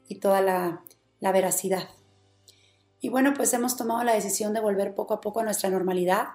y 0.09 0.17
toda 0.17 0.41
la, 0.41 0.83
la 1.21 1.33
veracidad. 1.33 1.88
Y 3.00 3.11
bueno, 3.11 3.35
pues 3.35 3.53
hemos 3.55 3.77
tomado 3.77 4.03
la 4.03 4.15
decisión 4.15 4.53
de 4.53 4.61
volver 4.61 4.95
poco 4.95 5.15
a 5.15 5.21
poco 5.21 5.41
a 5.41 5.45
nuestra 5.45 5.71
normalidad 5.71 6.29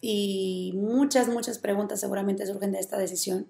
y 0.00 0.72
muchas, 0.76 1.28
muchas 1.28 1.58
preguntas 1.58 2.00
seguramente 2.00 2.46
surgen 2.46 2.72
de 2.72 2.80
esta 2.80 2.98
decisión. 2.98 3.46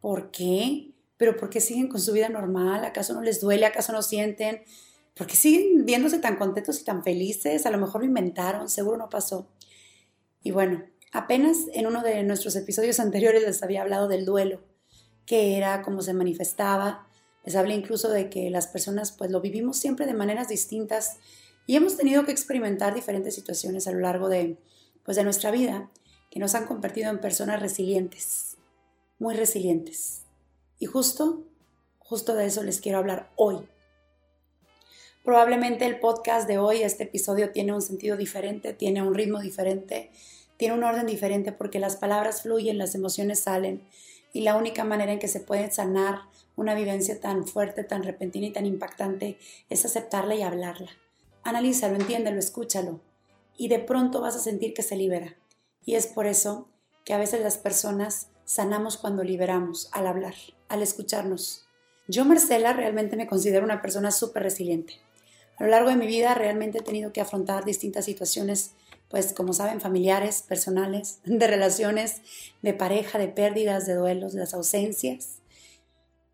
¿Por 0.00 0.30
qué? 0.30 0.89
¿Pero 1.20 1.36
por 1.36 1.50
qué 1.50 1.60
siguen 1.60 1.88
con 1.88 2.00
su 2.00 2.12
vida 2.12 2.30
normal? 2.30 2.82
¿Acaso 2.82 3.12
no 3.12 3.20
les 3.20 3.42
duele? 3.42 3.66
¿Acaso 3.66 3.92
no 3.92 4.00
sienten? 4.00 4.62
¿Por 5.14 5.26
qué 5.26 5.36
siguen 5.36 5.84
viéndose 5.84 6.18
tan 6.18 6.36
contentos 6.36 6.80
y 6.80 6.84
tan 6.84 7.04
felices? 7.04 7.66
A 7.66 7.70
lo 7.70 7.76
mejor 7.76 8.00
lo 8.00 8.06
inventaron, 8.06 8.70
seguro 8.70 8.96
no 8.96 9.10
pasó. 9.10 9.46
Y 10.42 10.50
bueno, 10.50 10.82
apenas 11.12 11.58
en 11.74 11.86
uno 11.86 12.02
de 12.02 12.22
nuestros 12.22 12.56
episodios 12.56 13.00
anteriores 13.00 13.42
les 13.42 13.62
había 13.62 13.82
hablado 13.82 14.08
del 14.08 14.24
duelo, 14.24 14.62
qué 15.26 15.58
era, 15.58 15.82
cómo 15.82 16.00
se 16.00 16.14
manifestaba. 16.14 17.06
Les 17.44 17.54
hablé 17.54 17.74
incluso 17.74 18.08
de 18.08 18.30
que 18.30 18.48
las 18.48 18.66
personas 18.66 19.12
pues 19.12 19.30
lo 19.30 19.42
vivimos 19.42 19.76
siempre 19.76 20.06
de 20.06 20.14
maneras 20.14 20.48
distintas 20.48 21.18
y 21.66 21.76
hemos 21.76 21.98
tenido 21.98 22.24
que 22.24 22.32
experimentar 22.32 22.94
diferentes 22.94 23.34
situaciones 23.34 23.86
a 23.86 23.92
lo 23.92 24.00
largo 24.00 24.30
de, 24.30 24.56
pues, 25.04 25.18
de 25.18 25.24
nuestra 25.24 25.50
vida 25.50 25.90
que 26.30 26.40
nos 26.40 26.54
han 26.54 26.64
convertido 26.64 27.10
en 27.10 27.20
personas 27.20 27.60
resilientes, 27.60 28.56
muy 29.18 29.34
resilientes. 29.34 30.22
Y 30.80 30.86
justo, 30.86 31.44
justo 32.00 32.34
de 32.34 32.46
eso 32.46 32.64
les 32.64 32.80
quiero 32.80 32.98
hablar 32.98 33.30
hoy. 33.36 33.58
Probablemente 35.22 35.86
el 35.86 36.00
podcast 36.00 36.48
de 36.48 36.58
hoy, 36.58 36.82
este 36.82 37.04
episodio, 37.04 37.52
tiene 37.52 37.72
un 37.72 37.82
sentido 37.82 38.16
diferente, 38.16 38.72
tiene 38.72 39.00
un 39.00 39.14
ritmo 39.14 39.38
diferente, 39.38 40.10
tiene 40.56 40.74
un 40.74 40.82
orden 40.82 41.06
diferente 41.06 41.52
porque 41.52 41.78
las 41.78 41.94
palabras 41.94 42.42
fluyen, 42.42 42.78
las 42.78 42.96
emociones 42.96 43.38
salen 43.38 43.86
y 44.32 44.40
la 44.40 44.56
única 44.56 44.82
manera 44.82 45.12
en 45.12 45.20
que 45.20 45.28
se 45.28 45.38
puede 45.38 45.70
sanar 45.70 46.22
una 46.56 46.74
vivencia 46.74 47.20
tan 47.20 47.46
fuerte, 47.46 47.84
tan 47.84 48.02
repentina 48.02 48.48
y 48.48 48.52
tan 48.52 48.66
impactante 48.66 49.38
es 49.68 49.84
aceptarla 49.84 50.34
y 50.34 50.42
hablarla 50.42 50.90
analízalo, 51.42 51.96
entiéndelo, 51.96 52.38
escúchalo 52.38 53.00
y 53.56 53.68
de 53.68 53.78
pronto 53.78 54.20
vas 54.20 54.36
a 54.36 54.40
sentir 54.40 54.74
que 54.74 54.82
se 54.82 54.96
libera. 54.96 55.36
Y 55.84 55.94
es 55.94 56.06
por 56.06 56.26
eso 56.26 56.68
que 57.04 57.14
a 57.14 57.18
veces 57.18 57.40
las 57.40 57.58
personas 57.58 58.28
sanamos 58.50 58.96
cuando 58.96 59.22
liberamos, 59.22 59.88
al 59.92 60.08
hablar, 60.08 60.34
al 60.68 60.82
escucharnos. 60.82 61.68
Yo, 62.08 62.24
Marcela, 62.24 62.72
realmente 62.72 63.14
me 63.14 63.28
considero 63.28 63.64
una 63.64 63.80
persona 63.80 64.10
súper 64.10 64.42
resiliente. 64.42 64.94
A 65.56 65.62
lo 65.62 65.70
largo 65.70 65.90
de 65.90 65.94
mi 65.94 66.08
vida 66.08 66.34
realmente 66.34 66.78
he 66.78 66.82
tenido 66.82 67.12
que 67.12 67.20
afrontar 67.20 67.64
distintas 67.64 68.06
situaciones, 68.06 68.72
pues 69.08 69.32
como 69.34 69.52
saben, 69.52 69.80
familiares, 69.80 70.42
personales, 70.42 71.20
de 71.24 71.46
relaciones, 71.46 72.22
de 72.60 72.74
pareja, 72.74 73.20
de 73.20 73.28
pérdidas, 73.28 73.86
de 73.86 73.94
duelos, 73.94 74.32
de 74.32 74.40
las 74.40 74.52
ausencias. 74.52 75.38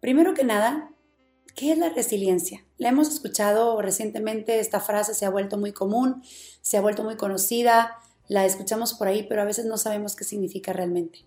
Primero 0.00 0.32
que 0.32 0.44
nada, 0.44 0.90
¿Qué 1.54 1.72
es 1.72 1.78
la 1.78 1.88
resiliencia? 1.88 2.66
La 2.76 2.90
hemos 2.90 3.08
escuchado 3.08 3.80
recientemente, 3.80 4.60
esta 4.60 4.78
frase 4.78 5.14
se 5.14 5.24
ha 5.24 5.30
vuelto 5.30 5.56
muy 5.56 5.72
común, 5.72 6.22
se 6.60 6.76
ha 6.76 6.82
vuelto 6.82 7.02
muy 7.02 7.16
conocida, 7.16 7.96
la 8.28 8.44
escuchamos 8.44 8.92
por 8.92 9.08
ahí, 9.08 9.22
pero 9.26 9.40
a 9.40 9.46
veces 9.46 9.64
no 9.64 9.78
sabemos 9.78 10.16
qué 10.16 10.24
significa 10.24 10.74
realmente. 10.74 11.24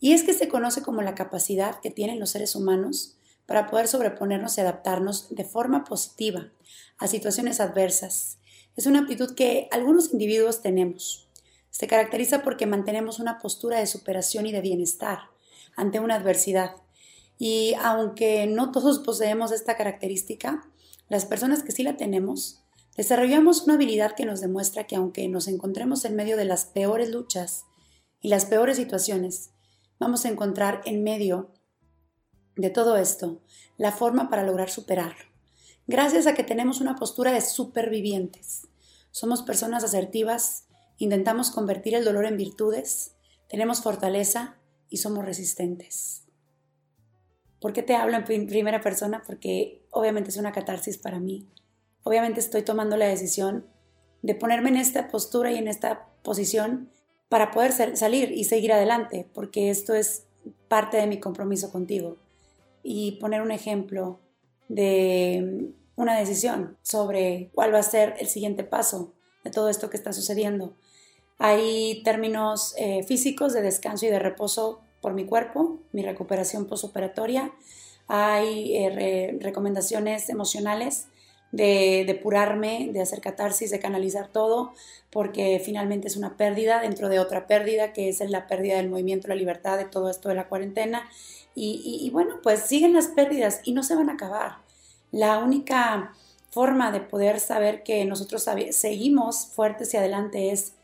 Y 0.00 0.12
es 0.12 0.22
que 0.22 0.32
se 0.32 0.48
conoce 0.48 0.82
como 0.82 1.02
la 1.02 1.14
capacidad 1.14 1.80
que 1.80 1.90
tienen 1.90 2.20
los 2.20 2.30
seres 2.30 2.54
humanos 2.54 3.16
para 3.46 3.66
poder 3.66 3.88
sobreponernos 3.88 4.56
y 4.56 4.60
adaptarnos 4.60 5.34
de 5.34 5.44
forma 5.44 5.84
positiva 5.84 6.52
a 6.98 7.08
situaciones 7.08 7.60
adversas. 7.60 8.38
Es 8.76 8.86
una 8.86 9.00
aptitud 9.00 9.34
que 9.34 9.68
algunos 9.70 10.12
individuos 10.12 10.62
tenemos. 10.62 11.28
Se 11.70 11.86
caracteriza 11.86 12.42
porque 12.42 12.66
mantenemos 12.66 13.18
una 13.18 13.38
postura 13.38 13.78
de 13.78 13.86
superación 13.86 14.46
y 14.46 14.52
de 14.52 14.60
bienestar 14.60 15.30
ante 15.76 16.00
una 16.00 16.16
adversidad 16.16 16.76
y 17.38 17.74
aunque 17.80 18.46
no 18.46 18.72
todos 18.72 18.98
poseemos 18.98 19.52
esta 19.52 19.76
característica, 19.76 20.68
las 21.08 21.24
personas 21.24 21.62
que 21.62 21.72
sí 21.72 21.84
la 21.84 21.96
tenemos, 21.96 22.60
desarrollamos 22.96 23.62
una 23.62 23.74
habilidad 23.74 24.14
que 24.16 24.26
nos 24.26 24.40
demuestra 24.40 24.84
que 24.84 24.96
aunque 24.96 25.28
nos 25.28 25.46
encontremos 25.46 26.04
en 26.04 26.16
medio 26.16 26.36
de 26.36 26.44
las 26.44 26.64
peores 26.64 27.10
luchas 27.10 27.64
y 28.20 28.28
las 28.28 28.44
peores 28.46 28.76
situaciones, 28.76 29.50
vamos 29.98 30.24
a 30.24 30.28
encontrar 30.28 30.80
en 30.84 31.02
medio 31.02 31.52
de 32.56 32.70
todo 32.70 32.96
esto 32.96 33.40
la 33.76 33.92
forma 33.92 34.28
para 34.28 34.44
lograr 34.44 34.70
superarlo. 34.70 35.24
Gracias 35.86 36.26
a 36.26 36.34
que 36.34 36.44
tenemos 36.44 36.80
una 36.80 36.96
postura 36.96 37.32
de 37.32 37.40
supervivientes. 37.40 38.68
Somos 39.10 39.42
personas 39.42 39.84
asertivas, 39.84 40.66
intentamos 40.98 41.50
convertir 41.50 41.94
el 41.94 42.04
dolor 42.04 42.26
en 42.26 42.36
virtudes, 42.36 43.14
tenemos 43.48 43.82
fortaleza 43.82 44.58
y 44.90 44.98
somos 44.98 45.24
resistentes. 45.24 46.24
¿Por 47.60 47.72
qué 47.72 47.82
te 47.82 47.96
hablo 47.96 48.16
en 48.16 48.46
primera 48.46 48.80
persona? 48.80 49.22
Porque 49.26 49.82
obviamente 49.90 50.30
es 50.30 50.36
una 50.36 50.52
catarsis 50.52 50.98
para 50.98 51.18
mí. 51.18 51.48
Obviamente 52.02 52.40
estoy 52.40 52.62
tomando 52.62 52.96
la 52.96 53.06
decisión 53.06 53.66
de 54.22 54.34
ponerme 54.34 54.68
en 54.68 54.76
esta 54.76 55.08
postura 55.08 55.50
y 55.52 55.56
en 55.56 55.68
esta 55.68 56.06
posición 56.22 56.90
para 57.28 57.50
poder 57.50 57.96
salir 57.96 58.32
y 58.32 58.44
seguir 58.44 58.72
adelante, 58.72 59.26
porque 59.34 59.70
esto 59.70 59.94
es 59.94 60.24
parte 60.68 60.96
de 60.96 61.06
mi 61.06 61.20
compromiso 61.20 61.70
contigo. 61.70 62.16
Y 62.82 63.12
poner 63.20 63.42
un 63.42 63.50
ejemplo 63.50 64.20
de 64.68 65.72
una 65.96 66.18
decisión 66.18 66.78
sobre 66.82 67.50
cuál 67.54 67.74
va 67.74 67.80
a 67.80 67.82
ser 67.82 68.14
el 68.18 68.28
siguiente 68.28 68.64
paso 68.64 69.12
de 69.44 69.50
todo 69.50 69.68
esto 69.68 69.90
que 69.90 69.96
está 69.96 70.12
sucediendo. 70.12 70.74
Hay 71.38 72.02
términos 72.02 72.74
eh, 72.78 73.02
físicos 73.02 73.52
de 73.52 73.62
descanso 73.62 74.06
y 74.06 74.08
de 74.08 74.18
reposo 74.18 74.80
por 75.00 75.12
mi 75.12 75.26
cuerpo, 75.26 75.78
mi 75.92 76.02
recuperación 76.02 76.66
posoperatoria. 76.66 77.52
Hay 78.06 78.76
eh, 78.76 79.36
recomendaciones 79.40 80.30
emocionales 80.30 81.07
de 81.52 82.04
depurarme, 82.06 82.90
de 82.92 83.00
hacer 83.00 83.20
catarsis, 83.20 83.70
de 83.70 83.80
canalizar 83.80 84.28
todo, 84.28 84.74
porque 85.10 85.60
finalmente 85.64 86.08
es 86.08 86.16
una 86.16 86.36
pérdida 86.36 86.80
dentro 86.80 87.08
de 87.08 87.18
otra 87.18 87.46
pérdida, 87.46 87.92
que 87.92 88.08
es 88.08 88.20
la 88.28 88.46
pérdida 88.46 88.76
del 88.76 88.90
movimiento, 88.90 89.28
la 89.28 89.34
libertad, 89.34 89.78
de 89.78 89.86
todo 89.86 90.10
esto 90.10 90.28
de 90.28 90.34
la 90.34 90.48
cuarentena. 90.48 91.08
Y, 91.54 92.08
bueno, 92.12 92.36
pues 92.40 92.60
siguen 92.60 92.92
las 92.92 93.08
pérdidas 93.08 93.62
y 93.64 93.72
no 93.72 93.82
se 93.82 93.96
van 93.96 94.10
a 94.10 94.12
acabar. 94.12 94.58
La 95.10 95.38
única 95.38 96.14
forma 96.50 96.92
de 96.92 97.00
poder 97.00 97.40
saber 97.40 97.82
que 97.82 98.04
nosotros 98.04 98.46
seguimos 98.70 99.46
fuertes 99.46 99.92
y 99.92 99.96
adelante 99.96 100.52
es 100.52 100.74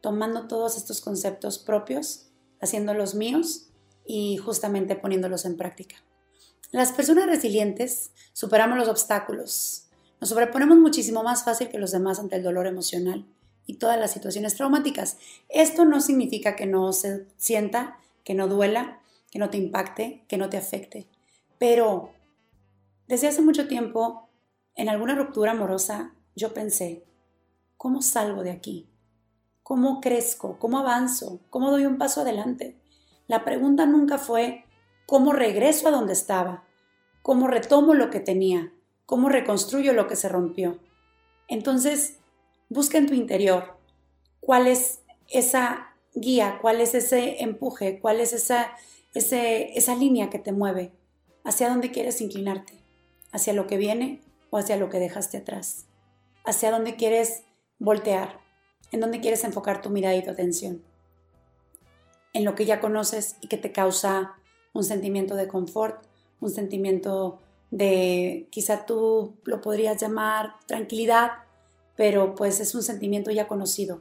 tomando 0.00 0.46
todos 0.46 0.76
estos 0.76 1.00
conceptos 1.00 1.58
propios 1.58 2.26
haciendo 2.60 2.94
los 2.94 3.14
míos 3.14 3.70
y 4.06 4.36
justamente 4.36 4.94
poniéndolos 4.94 5.44
en 5.44 5.56
práctica. 5.56 5.96
Las 6.70 6.92
personas 6.92 7.26
resilientes 7.26 8.12
superamos 8.32 8.78
los 8.78 8.88
obstáculos, 8.88 9.88
nos 10.20 10.28
sobreponemos 10.28 10.78
muchísimo 10.78 11.22
más 11.22 11.44
fácil 11.44 11.68
que 11.68 11.78
los 11.78 11.92
demás 11.92 12.18
ante 12.18 12.36
el 12.36 12.42
dolor 12.42 12.66
emocional 12.66 13.26
y 13.66 13.74
todas 13.74 13.98
las 13.98 14.12
situaciones 14.12 14.54
traumáticas. 14.54 15.18
Esto 15.48 15.84
no 15.84 16.00
significa 16.00 16.56
que 16.56 16.66
no 16.66 16.92
se 16.92 17.26
sienta, 17.36 17.98
que 18.24 18.34
no 18.34 18.48
duela, 18.48 19.00
que 19.30 19.38
no 19.38 19.50
te 19.50 19.58
impacte, 19.58 20.24
que 20.28 20.36
no 20.36 20.48
te 20.50 20.56
afecte. 20.56 21.06
Pero 21.58 22.12
desde 23.08 23.28
hace 23.28 23.42
mucho 23.42 23.66
tiempo, 23.66 24.28
en 24.74 24.88
alguna 24.88 25.14
ruptura 25.14 25.52
amorosa, 25.52 26.14
yo 26.36 26.54
pensé, 26.54 27.04
¿cómo 27.76 28.02
salgo 28.02 28.42
de 28.42 28.50
aquí? 28.50 28.90
cómo 29.70 30.00
crezco, 30.00 30.58
cómo 30.58 30.80
avanzo, 30.80 31.38
cómo 31.48 31.70
doy 31.70 31.86
un 31.86 31.96
paso 31.96 32.22
adelante. 32.22 32.76
La 33.28 33.44
pregunta 33.44 33.86
nunca 33.86 34.18
fue 34.18 34.64
cómo 35.06 35.32
regreso 35.32 35.86
a 35.86 35.92
donde 35.92 36.12
estaba, 36.12 36.64
cómo 37.22 37.46
retomo 37.46 37.94
lo 37.94 38.10
que 38.10 38.18
tenía, 38.18 38.72
cómo 39.10 39.28
reconstruyo 39.28 39.92
lo 39.92 40.06
que 40.06 40.14
se 40.14 40.28
rompió. 40.28 40.78
Entonces, 41.48 42.18
busca 42.68 42.96
en 42.96 43.08
tu 43.08 43.14
interior 43.14 43.76
cuál 44.38 44.68
es 44.68 45.00
esa 45.26 45.96
guía, 46.14 46.60
cuál 46.62 46.80
es 46.80 46.94
ese 46.94 47.42
empuje, 47.42 47.98
cuál 47.98 48.20
es 48.20 48.32
esa, 48.32 48.70
esa 49.12 49.96
línea 49.96 50.30
que 50.30 50.38
te 50.38 50.52
mueve. 50.52 50.92
¿Hacia 51.42 51.68
dónde 51.68 51.90
quieres 51.90 52.20
inclinarte? 52.20 52.74
¿Hacia 53.32 53.52
lo 53.52 53.66
que 53.66 53.78
viene 53.78 54.22
o 54.50 54.58
hacia 54.58 54.76
lo 54.76 54.90
que 54.90 55.00
dejaste 55.00 55.38
atrás? 55.38 55.86
¿Hacia 56.44 56.70
dónde 56.70 56.94
quieres 56.94 57.42
voltear? 57.80 58.38
¿En 58.92 59.00
dónde 59.00 59.18
quieres 59.18 59.42
enfocar 59.42 59.82
tu 59.82 59.90
mirada 59.90 60.14
y 60.14 60.22
tu 60.22 60.30
atención? 60.30 60.84
¿En 62.32 62.44
lo 62.44 62.54
que 62.54 62.64
ya 62.64 62.80
conoces 62.80 63.34
y 63.40 63.48
que 63.48 63.56
te 63.56 63.72
causa 63.72 64.36
un 64.72 64.84
sentimiento 64.84 65.34
de 65.34 65.48
confort, 65.48 66.06
un 66.38 66.50
sentimiento 66.50 67.40
de, 67.70 68.48
quizá 68.50 68.86
tú 68.86 69.36
lo 69.44 69.60
podrías 69.60 70.00
llamar 70.00 70.54
tranquilidad, 70.66 71.30
pero 71.96 72.34
pues 72.34 72.60
es 72.60 72.74
un 72.74 72.82
sentimiento 72.82 73.30
ya 73.30 73.48
conocido, 73.48 74.00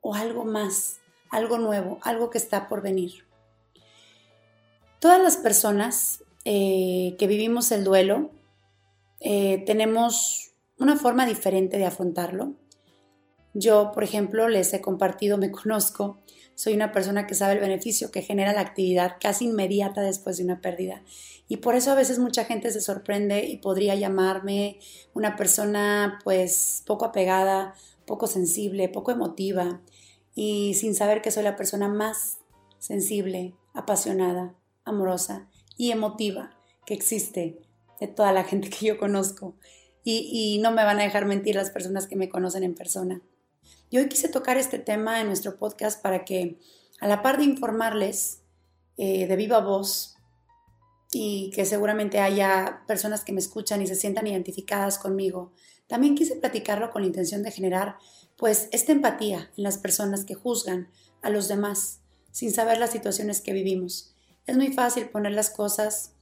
o 0.00 0.14
algo 0.14 0.44
más, 0.44 1.00
algo 1.30 1.58
nuevo, 1.58 1.98
algo 2.02 2.30
que 2.30 2.38
está 2.38 2.68
por 2.68 2.82
venir. 2.82 3.24
Todas 4.98 5.20
las 5.20 5.36
personas 5.36 6.22
eh, 6.44 7.16
que 7.18 7.26
vivimos 7.26 7.72
el 7.72 7.84
duelo 7.84 8.30
eh, 9.20 9.62
tenemos 9.66 10.52
una 10.78 10.96
forma 10.96 11.26
diferente 11.26 11.78
de 11.78 11.86
afrontarlo. 11.86 12.54
Yo, 13.54 13.90
por 13.92 14.04
ejemplo, 14.04 14.48
les 14.48 14.72
he 14.72 14.80
compartido, 14.80 15.38
me 15.38 15.50
conozco, 15.52 16.18
soy 16.54 16.74
una 16.74 16.92
persona 16.92 17.26
que 17.26 17.34
sabe 17.34 17.54
el 17.54 17.60
beneficio 17.60 18.10
que 18.10 18.20
genera 18.20 18.52
la 18.52 18.60
actividad 18.60 19.16
casi 19.18 19.46
inmediata 19.46 20.02
después 20.02 20.36
de 20.36 20.44
una 20.44 20.60
pérdida. 20.60 21.02
Y 21.48 21.56
por 21.56 21.74
eso 21.74 21.90
a 21.90 21.94
veces 21.94 22.18
mucha 22.18 22.44
gente 22.44 22.70
se 22.70 22.82
sorprende 22.82 23.46
y 23.46 23.56
podría 23.56 23.94
llamarme 23.94 24.78
una 25.14 25.36
persona 25.36 26.18
pues 26.22 26.82
poco 26.86 27.06
apegada, 27.06 27.74
poco 28.06 28.26
sensible, 28.26 28.90
poco 28.90 29.10
emotiva 29.10 29.80
y 30.34 30.74
sin 30.74 30.94
saber 30.94 31.22
que 31.22 31.30
soy 31.30 31.44
la 31.44 31.56
persona 31.56 31.88
más 31.88 32.40
sensible, 32.78 33.54
apasionada, 33.72 34.54
amorosa 34.84 35.48
y 35.76 35.92
emotiva 35.92 36.56
que 36.84 36.92
existe 36.92 37.58
de 38.00 38.06
toda 38.06 38.32
la 38.32 38.44
gente 38.44 38.68
que 38.68 38.86
yo 38.86 38.98
conozco. 38.98 39.54
Y, 40.04 40.28
y 40.32 40.58
no 40.60 40.72
me 40.72 40.84
van 40.84 41.00
a 41.00 41.04
dejar 41.04 41.24
mentir 41.24 41.54
las 41.54 41.70
personas 41.70 42.06
que 42.06 42.16
me 42.16 42.28
conocen 42.28 42.64
en 42.64 42.74
persona. 42.74 43.22
Y 43.90 43.98
hoy 43.98 44.08
quise 44.08 44.28
tocar 44.28 44.56
este 44.56 44.78
tema 44.78 45.20
en 45.20 45.26
nuestro 45.26 45.56
podcast 45.56 46.00
para 46.00 46.24
que, 46.24 46.58
a 47.00 47.08
la 47.08 47.22
par 47.22 47.38
de 47.38 47.44
informarles 47.44 48.42
eh, 48.96 49.26
de 49.26 49.36
viva 49.36 49.60
voz 49.60 50.14
y 51.12 51.50
que 51.50 51.66
seguramente 51.66 52.20
haya 52.20 52.84
personas 52.86 53.24
que 53.24 53.32
me 53.32 53.40
escuchan 53.40 53.82
y 53.82 53.88
se 53.88 53.96
sientan 53.96 54.28
identificadas 54.28 54.96
conmigo, 54.96 55.52
también 55.88 56.14
quise 56.14 56.36
platicarlo 56.36 56.92
con 56.92 57.02
la 57.02 57.08
intención 57.08 57.42
de 57.42 57.50
generar, 57.50 57.96
pues, 58.36 58.68
esta 58.70 58.92
empatía 58.92 59.50
en 59.56 59.64
las 59.64 59.76
personas 59.76 60.24
que 60.24 60.34
juzgan 60.34 60.88
a 61.20 61.30
los 61.30 61.48
demás 61.48 61.98
sin 62.30 62.52
saber 62.52 62.78
las 62.78 62.92
situaciones 62.92 63.40
que 63.40 63.52
vivimos. 63.52 64.14
Es 64.46 64.56
muy 64.56 64.72
fácil 64.72 65.08
poner 65.08 65.32
las 65.32 65.50
cosas 65.50 66.12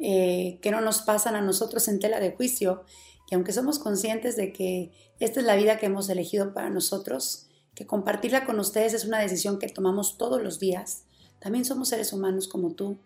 eh, 0.00 0.58
que 0.60 0.72
no 0.72 0.80
nos 0.80 1.02
pasan 1.02 1.36
a 1.36 1.40
nosotros 1.40 1.86
en 1.86 2.00
tela 2.00 2.18
de 2.18 2.32
juicio 2.32 2.84
y 3.32 3.34
aunque 3.34 3.54
somos 3.54 3.78
conscientes 3.78 4.36
de 4.36 4.52
que 4.52 4.92
esta 5.18 5.40
es 5.40 5.46
la 5.46 5.56
vida 5.56 5.78
que 5.78 5.86
hemos 5.86 6.06
elegido 6.10 6.52
para 6.52 6.68
nosotros, 6.68 7.46
que 7.74 7.86
compartirla 7.86 8.44
con 8.44 8.60
ustedes 8.60 8.92
es 8.92 9.06
una 9.06 9.20
decisión 9.20 9.58
que 9.58 9.70
tomamos 9.70 10.18
todos 10.18 10.42
los 10.42 10.58
días, 10.58 11.04
también 11.38 11.64
somos 11.64 11.88
seres 11.88 12.12
humanos 12.12 12.46
como 12.46 12.74
tú, 12.74 12.98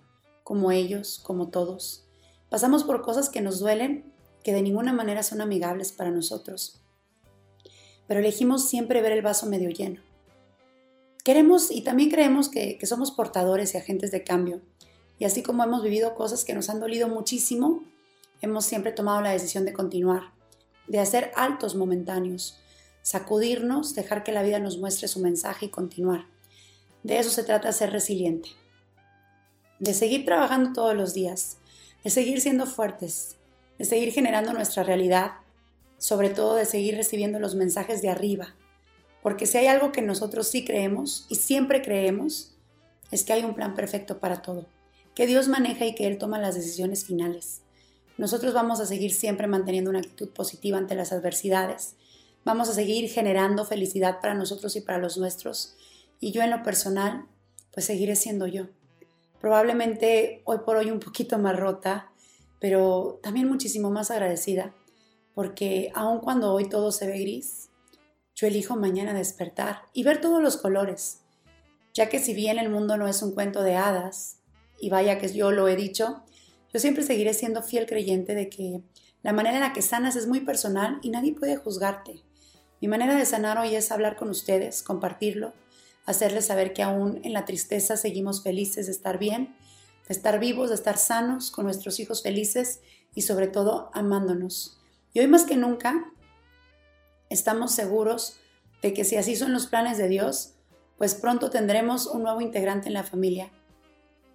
como 0.43 0.73
ellos, 0.73 1.21
como 1.23 1.51
todos. 1.51 2.09
Pasamos 2.49 2.83
por 2.83 3.03
cosas 3.03 3.29
que 3.29 3.41
nos 3.41 3.61
duelen, 3.61 4.13
que 4.43 4.53
de 4.53 4.63
ninguna 4.63 4.93
manera 4.93 5.23
son 5.23 5.43
amigables 5.43 5.93
para 5.93 6.11
nosotros. 6.11 6.81
Pero 8.09 8.19
elegimos 8.19 8.69
siempre 8.69 9.03
ver 9.03 9.13
el 9.13 9.23
vaso 9.23 9.47
medio 9.47 9.71
lleno. 9.71 10.03
Queremos 11.23 11.71
y 11.71 11.83
también 11.83 12.11
creemos 12.11 12.49
que, 12.49 12.79
que 12.79 12.87
somos 12.87 13.13
portadores 13.13 13.75
y 13.75 13.79
agentes 13.79 14.11
de 14.11 14.25
cambio. 14.25 14.61
Y 15.21 15.25
así 15.25 15.45
como 15.45 15.63
hemos 15.63 15.85
vivido 15.85 16.17
cosas 16.17 16.45
que 16.45 16.53
nos 16.53 16.69
han 16.69 16.81
dolido 16.81 17.07
muchísimo, 17.07 17.85
hemos 18.41 18.65
siempre 18.65 18.93
tomado 18.93 19.21
la 19.21 19.31
decisión 19.31 19.65
de 19.65 19.73
continuar, 19.73 20.33
de 20.87 21.01
hacer 21.01 21.33
altos 21.37 21.75
momentáneos, 21.75 22.59
sacudirnos, 23.03 23.95
dejar 23.95 24.25
que 24.25 24.33
la 24.33 24.43
vida 24.43 24.59
nos 24.59 24.79
muestre 24.79 25.09
su 25.09 25.21
mensaje 25.21 25.67
y 25.67 25.71
continuar. 25.71 26.27
De 27.03 27.19
eso 27.19 27.31
se 27.31 27.45
trata 27.45 27.73
ser 27.73 27.93
resiliente, 27.93 28.49
de 29.79 29.95
seguir 29.95 30.25
trabajando 30.25 30.73
todos 30.73 30.95
los 30.95 31.15
días, 31.15 31.59
de 32.03 32.11
seguir 32.11 32.41
siendo 32.41 32.67
fuertes, 32.67 33.37
de 33.79 33.85
seguir 33.85 34.13
generando 34.13 34.53
nuestra 34.53 34.83
realidad, 34.83 35.33
sobre 35.99 36.31
todo 36.31 36.57
de 36.57 36.65
seguir 36.65 36.97
recibiendo 36.97 37.39
los 37.39 37.55
mensajes 37.55 38.03
de 38.03 38.09
arriba, 38.09 38.55
porque 39.23 39.47
si 39.47 39.59
hay 39.59 39.67
algo 39.67 39.91
que 39.91 40.03
nosotros 40.03 40.47
sí 40.47 40.65
creemos 40.65 41.27
y 41.29 41.35
siempre 41.37 41.83
creemos, 41.83 42.55
es 43.11 43.25
que 43.25 43.33
hay 43.33 43.45
un 43.45 43.55
plan 43.55 43.75
perfecto 43.75 44.21
para 44.21 44.43
todo, 44.43 44.67
que 45.15 45.27
Dios 45.27 45.49
maneja 45.49 45.85
y 45.85 45.95
que 45.95 46.07
Él 46.07 46.19
toma 46.19 46.39
las 46.39 46.55
decisiones 46.55 47.05
finales. 47.05 47.63
Nosotros 48.19 48.55
vamos 48.55 48.81
a 48.81 48.87
seguir 48.87 49.13
siempre 49.13 49.47
manteniendo 49.47 49.91
una 49.91 49.99
actitud 49.99 50.31
positiva 50.31 50.79
ante 50.79 50.95
las 50.95 51.13
adversidades. 51.13 51.97
Vamos 52.45 52.69
a 52.69 52.75
seguir 52.75 53.11
generando 53.11 53.65
felicidad 53.65 54.21
para 54.21 54.35
nosotros 54.35 54.75
y 54.77 54.81
para 54.81 54.99
los 54.99 55.19
nuestros. 55.19 55.77
Y 56.19 56.33
yo 56.33 56.43
en 56.43 56.51
lo 56.51 56.63
personal, 56.63 57.27
pues 57.73 57.87
seguiré 57.87 58.17
siendo 58.17 58.47
yo. 58.47 58.69
Probablemente 59.41 60.41
hoy 60.45 60.59
por 60.65 60.77
hoy 60.77 60.91
un 60.91 61.01
poquito 61.01 61.39
más 61.39 61.59
rota, 61.59 62.11
pero 62.59 63.21
también 63.23 63.49
muchísimo 63.49 63.91
más 63.91 64.11
agradecida, 64.11 64.75
porque 65.35 65.93
aun 65.95 66.21
cuando 66.21 66.53
hoy 66.53 66.69
todo 66.69 66.91
se 66.93 67.07
ve 67.07 67.19
gris, 67.19 67.69
yo 68.35 68.47
elijo 68.47 68.77
mañana 68.77 69.13
despertar 69.13 69.83
y 69.93 70.05
ver 70.05 70.21
todos 70.21 70.43
los 70.43 70.57
colores, 70.57 71.21
ya 71.93 72.09
que 72.09 72.19
si 72.19 72.33
bien 72.33 72.59
el 72.59 72.71
mundo 72.71 72.97
no 72.97 73.09
es 73.09 73.23
un 73.23 73.33
cuento 73.33 73.63
de 73.63 73.77
hadas, 73.77 74.39
y 74.81 74.89
vaya 74.89 75.19
que 75.19 75.33
yo 75.33 75.53
lo 75.53 75.69
he 75.69 75.77
dicho, 75.77 76.23
yo 76.73 76.81
siempre 76.81 77.05
seguiré 77.05 77.35
siendo 77.35 77.63
fiel 77.63 77.87
creyente 77.87 78.35
de 78.35 78.49
que 78.49 78.83
la 79.23 79.33
manera 79.33 79.57
en 79.57 79.63
la 79.63 79.73
que 79.73 79.83
sanas 79.83 80.17
es 80.17 80.27
muy 80.27 80.41
personal 80.41 80.99
y 81.03 81.11
nadie 81.11 81.35
puede 81.35 81.57
juzgarte. 81.57 82.23
Mi 82.81 82.89
manera 82.89 83.17
de 83.17 83.27
sanar 83.27 83.59
hoy 83.59 83.75
es 83.75 83.91
hablar 83.91 84.17
con 84.17 84.29
ustedes, 84.29 84.83
compartirlo, 84.83 85.55
hacerles 86.05 86.47
saber 86.47 86.73
que 86.73 86.83
aún 86.83 87.21
en 87.25 87.33
la 87.33 87.45
tristeza 87.45 87.97
seguimos 87.97 88.43
felices 88.43 88.87
de 88.87 88.93
estar 88.93 89.19
bien, 89.19 89.57
de 90.07 90.15
estar 90.15 90.39
vivos, 90.39 90.69
de 90.69 90.75
estar 90.77 90.99
sanos, 90.99 91.51
con 91.51 91.65
nuestros 91.65 91.99
hijos 91.99 92.23
felices 92.23 92.81
y 93.15 93.23
sobre 93.23 93.49
todo 93.49 93.91
amándonos. 93.93 94.79
Y 95.13 95.21
hoy 95.21 95.27
más 95.27 95.45
que 95.45 95.57
nunca 95.57 96.13
estamos 97.31 97.73
seguros 97.73 98.37
de 98.83 98.93
que 98.93 99.05
si 99.05 99.17
así 99.17 99.35
son 99.35 99.53
los 99.53 99.67
planes 99.67 99.99
de 99.99 100.09
Dios, 100.09 100.53
pues 100.99 101.15
pronto 101.15 101.51
tendremos 101.51 102.07
un 102.07 102.23
nuevo 102.23 102.41
integrante 102.41 102.89
en 102.89 102.95
la 102.95 103.03
familia 103.03 103.51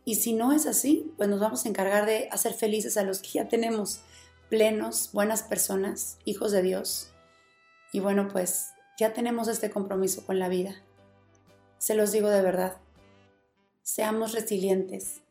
y 0.04 0.16
si 0.16 0.34
no 0.34 0.52
es 0.52 0.66
así, 0.66 1.14
pues 1.18 1.30
nos 1.30 1.40
vamos 1.40 1.66
a 1.66 1.70
encargar 1.70 2.06
de 2.06 2.28
hacer 2.32 2.54
felices 2.54 2.98
a 2.98 3.04
los 3.04 3.20
que 3.20 3.30
ya 3.30 3.48
tenemos, 3.48 4.02
plenos, 4.50 5.12
buenas 5.14 5.44
personas, 5.44 6.18
hijos 6.26 6.52
de 6.52 6.64
Dios. 6.64 7.12
Y 7.94 8.00
bueno, 8.00 8.28
pues 8.28 8.70
ya 8.98 9.14
tenemos 9.14 9.48
este 9.48 9.70
compromiso 9.70 10.26
con 10.26 10.40
la 10.40 10.50
vida. 10.50 10.82
Se 11.78 11.94
los 11.94 12.12
digo 12.12 12.30
de 12.30 12.42
verdad. 12.42 12.78
Seamos 13.84 14.34
resilientes. 14.34 15.22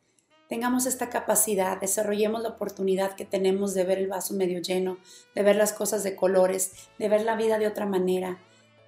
Tengamos 0.47 0.85
esta 0.85 1.09
capacidad, 1.09 1.79
desarrollemos 1.79 2.41
la 2.41 2.49
oportunidad 2.49 3.15
que 3.15 3.23
tenemos 3.23 3.73
de 3.73 3.85
ver 3.85 3.99
el 3.99 4.07
vaso 4.07 4.33
medio 4.33 4.59
lleno, 4.59 4.97
de 5.33 5.43
ver 5.43 5.55
las 5.55 5.71
cosas 5.71 6.03
de 6.03 6.15
colores, 6.15 6.73
de 6.99 7.07
ver 7.07 7.23
la 7.23 7.35
vida 7.37 7.57
de 7.57 7.67
otra 7.67 7.85
manera. 7.85 8.39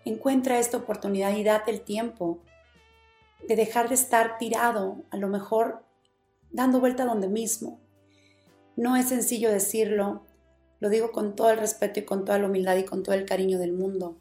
Encuentra 0.04 0.60
esta 0.60 0.78
oportunidad 0.78 1.36
y 1.36 1.44
date 1.44 1.72
el 1.72 1.82
tiempo 1.82 2.40
de 3.48 3.56
dejar 3.56 3.90
de 3.90 3.96
estar 3.96 4.38
tirado, 4.38 5.04
a 5.10 5.18
lo 5.18 5.28
mejor 5.28 5.84
dando 6.52 6.80
vuelta 6.80 7.06
donde 7.06 7.28
mismo. 7.28 7.80
No 8.76 8.96
es 8.96 9.10
sencillo 9.10 9.52
decirlo, 9.52 10.24
lo 10.80 10.90
digo 10.90 11.12
con 11.12 11.36
todo 11.36 11.50
el 11.52 11.60
respeto 11.60 12.00
y 12.00 12.06
con 12.06 12.26
toda 12.26 12.40
la 12.40 12.48
humildad 12.48 12.78
y 12.78 12.86
con 12.86 13.04
todo 13.04 13.16
el 13.16 13.26
cariño 13.26 13.60
del 13.60 13.74
mundo. 13.74 14.18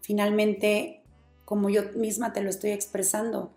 Finalmente, 0.00 1.02
como 1.44 1.70
yo 1.70 1.82
misma 1.94 2.32
te 2.32 2.42
lo 2.42 2.50
estoy 2.50 2.70
expresando, 2.70 3.52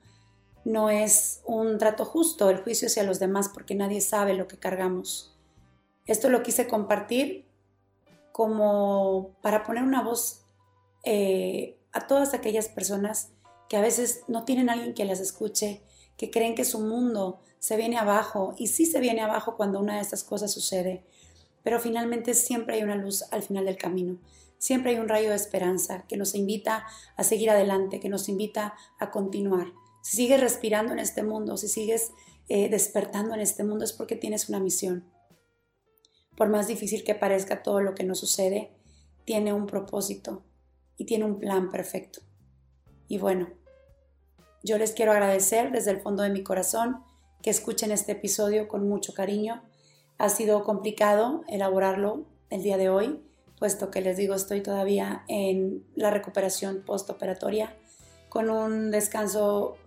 no 0.63 0.89
es 0.89 1.41
un 1.45 1.77
trato 1.77 2.05
justo 2.05 2.49
el 2.49 2.57
juicio 2.57 2.87
hacia 2.87 3.03
los 3.03 3.19
demás 3.19 3.49
porque 3.49 3.75
nadie 3.75 4.01
sabe 4.01 4.33
lo 4.33 4.47
que 4.47 4.57
cargamos. 4.57 5.35
Esto 6.05 6.29
lo 6.29 6.43
quise 6.43 6.67
compartir 6.67 7.45
como 8.31 9.35
para 9.41 9.63
poner 9.63 9.83
una 9.83 10.03
voz 10.03 10.41
eh, 11.03 11.77
a 11.91 12.07
todas 12.07 12.33
aquellas 12.33 12.69
personas 12.69 13.31
que 13.71 13.77
a 13.77 13.81
veces 13.81 14.25
no 14.27 14.43
tienen 14.43 14.69
alguien 14.69 14.93
que 14.93 15.05
las 15.05 15.21
escuche, 15.21 15.81
que 16.17 16.29
creen 16.29 16.55
que 16.55 16.65
su 16.65 16.81
mundo 16.81 17.39
se 17.57 17.77
viene 17.77 17.97
abajo 17.97 18.53
y 18.57 18.67
sí 18.67 18.85
se 18.85 18.99
viene 18.99 19.21
abajo 19.21 19.55
cuando 19.55 19.79
una 19.79 19.95
de 19.95 20.01
estas 20.01 20.25
cosas 20.25 20.51
sucede, 20.51 21.05
pero 21.63 21.79
finalmente 21.79 22.33
siempre 22.33 22.75
hay 22.75 22.83
una 22.83 22.97
luz 22.97 23.23
al 23.31 23.43
final 23.43 23.63
del 23.63 23.77
camino, 23.77 24.19
siempre 24.57 24.91
hay 24.91 24.97
un 24.99 25.07
rayo 25.07 25.29
de 25.29 25.37
esperanza 25.37 26.03
que 26.09 26.17
nos 26.17 26.35
invita 26.35 26.85
a 27.15 27.23
seguir 27.23 27.49
adelante, 27.49 28.01
que 28.01 28.09
nos 28.09 28.27
invita 28.27 28.73
a 28.99 29.09
continuar. 29.09 29.67
Si 30.01 30.17
sigues 30.17 30.41
respirando 30.41 30.91
en 30.91 30.99
este 30.99 31.23
mundo, 31.23 31.55
si 31.55 31.69
sigues 31.69 32.11
eh, 32.49 32.67
despertando 32.67 33.35
en 33.35 33.39
este 33.39 33.63
mundo 33.63 33.85
es 33.85 33.93
porque 33.93 34.17
tienes 34.17 34.49
una 34.49 34.59
misión. 34.59 35.09
Por 36.35 36.49
más 36.49 36.67
difícil 36.67 37.05
que 37.05 37.15
parezca 37.15 37.63
todo 37.63 37.79
lo 37.79 37.95
que 37.95 38.03
nos 38.03 38.19
sucede, 38.19 38.73
tiene 39.23 39.53
un 39.53 39.65
propósito 39.65 40.43
y 40.97 41.05
tiene 41.05 41.23
un 41.23 41.39
plan 41.39 41.69
perfecto. 41.69 42.19
Y 43.07 43.17
bueno, 43.17 43.60
yo 44.63 44.77
les 44.77 44.91
quiero 44.91 45.11
agradecer 45.11 45.71
desde 45.71 45.91
el 45.91 46.01
fondo 46.01 46.23
de 46.23 46.29
mi 46.29 46.43
corazón 46.43 47.03
que 47.41 47.49
escuchen 47.49 47.91
este 47.91 48.13
episodio 48.13 48.67
con 48.67 48.87
mucho 48.87 49.13
cariño, 49.13 49.63
Ha 50.17 50.29
sido 50.29 50.63
complicado 50.63 51.43
elaborarlo 51.47 52.25
el 52.51 52.61
día 52.61 52.77
de 52.77 52.89
hoy, 52.89 53.23
puesto 53.57 53.89
que 53.89 54.01
les 54.01 54.17
digo, 54.17 54.35
estoy 54.35 54.61
todavía 54.61 55.23
en 55.27 55.83
la 55.95 56.11
recuperación 56.11 56.83
postoperatoria 56.85 57.75
con 58.29 58.51
un 58.51 58.91
descanso 58.91 59.77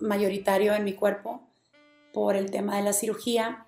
mayoritario 0.00 0.74
en 0.74 0.84
mi 0.84 0.92
cuerpo 0.92 1.40
por 2.12 2.36
el 2.36 2.50
tema 2.50 2.76
de 2.76 2.82
la 2.82 2.92
cirugía, 2.92 3.66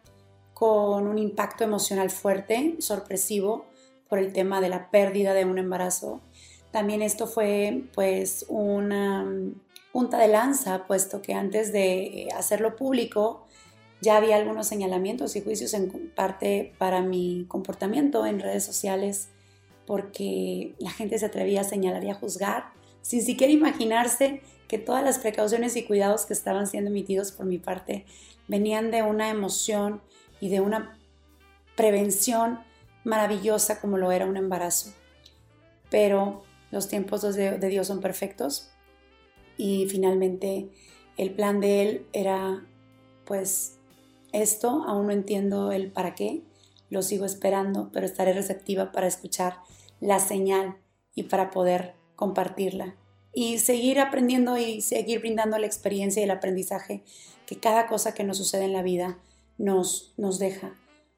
con 0.53 1.07
un 1.07 1.16
impacto 1.16 1.64
emocional 1.64 2.11
fuerte, 2.11 2.77
sorpresivo, 2.81 3.64
por 4.09 4.18
el 4.18 4.33
tema 4.35 4.61
de 4.61 4.68
la 4.68 4.90
pérdida 4.90 5.33
de 5.33 5.46
un 5.46 5.57
embarazo. 5.57 6.20
También 6.70 7.01
esto 7.01 7.27
fue 7.27 7.85
pues 7.94 8.44
una 8.49 9.27
punta 9.92 10.18
de 10.18 10.29
lanza, 10.29 10.87
puesto 10.87 11.22
que 11.22 11.35
antes 11.35 11.72
de 11.72 12.29
hacerlo 12.37 12.76
público 12.76 13.46
ya 14.00 14.16
había 14.16 14.37
algunos 14.37 14.66
señalamientos 14.66 15.37
y 15.37 15.42
juicios 15.42 15.74
en 15.74 16.11
parte 16.14 16.72
para 16.79 17.03
mi 17.03 17.44
comportamiento 17.48 18.24
en 18.24 18.40
redes 18.40 18.64
sociales, 18.64 19.29
porque 19.87 20.74
la 20.79 20.90
gente 20.90 21.18
se 21.18 21.26
atrevía 21.26 21.62
a 21.62 21.64
señalar 21.64 22.05
y 22.05 22.11
a 22.11 22.14
juzgar 22.14 22.72
sin 23.03 23.22
siquiera 23.22 23.53
imaginarse 23.53 24.42
que 24.68 24.79
todas 24.79 25.03
las 25.03 25.18
precauciones 25.18 25.76
y 25.76 25.85
cuidados 25.85 26.26
que 26.26 26.33
estaban 26.33 26.66
siendo 26.66 26.90
emitidos 26.90 27.33
por 27.33 27.46
mi 27.46 27.59
parte 27.59 28.05
venían 28.46 28.90
de 28.90 29.03
una 29.03 29.31
emoción 29.31 30.00
y 30.40 30.48
de 30.48 30.61
una 30.61 30.98
prevención 31.76 32.61
maravillosa 33.05 33.81
como 33.81 33.96
lo 33.96 34.12
era 34.12 34.26
un 34.26 34.37
embarazo. 34.37 34.92
Pero 35.90 36.44
los 36.70 36.88
tiempos 36.88 37.22
de, 37.35 37.59
Dios 37.59 37.87
son 37.87 38.00
perfectos 38.00 38.70
y 39.61 39.87
finalmente 39.90 40.70
el 41.18 41.35
plan 41.35 41.61
de 41.61 41.83
Él 41.83 42.07
era 42.14 42.66
pues 43.27 43.77
esto, 44.33 44.85
aún 44.87 45.09
no 45.09 45.12
entiendo 45.12 45.70
el 45.70 45.92
para 45.92 46.14
qué, 46.14 46.42
lo 46.88 47.03
sigo 47.03 47.27
esperando, 47.27 47.90
pero 47.92 48.07
estaré 48.07 48.33
receptiva 48.33 48.90
para 48.90 49.07
escuchar 49.07 49.59
la 50.01 50.18
señal 50.18 50.79
y 51.14 51.25
para 51.25 51.51
poder 51.51 51.94
compartirla 52.16 52.96
y 53.35 53.59
seguir 53.59 54.01
aprendiendo 54.01 54.57
y 54.57 54.81
seguir 54.81 55.20
brindando 55.20 55.59
la 55.59 55.66
experiencia 55.66 56.20
y 56.20 56.25
el 56.25 56.31
aprendizaje 56.31 57.05
que 57.46 57.61
cada 57.61 57.87
cosa 57.87 58.14
que 58.14 58.25
nos 58.25 58.38
sucede 58.38 58.64
en 58.64 58.73
la 58.73 58.83
vida 58.83 59.18
nos, 59.59 60.14
nos 60.16 60.38
deja. 60.38 60.75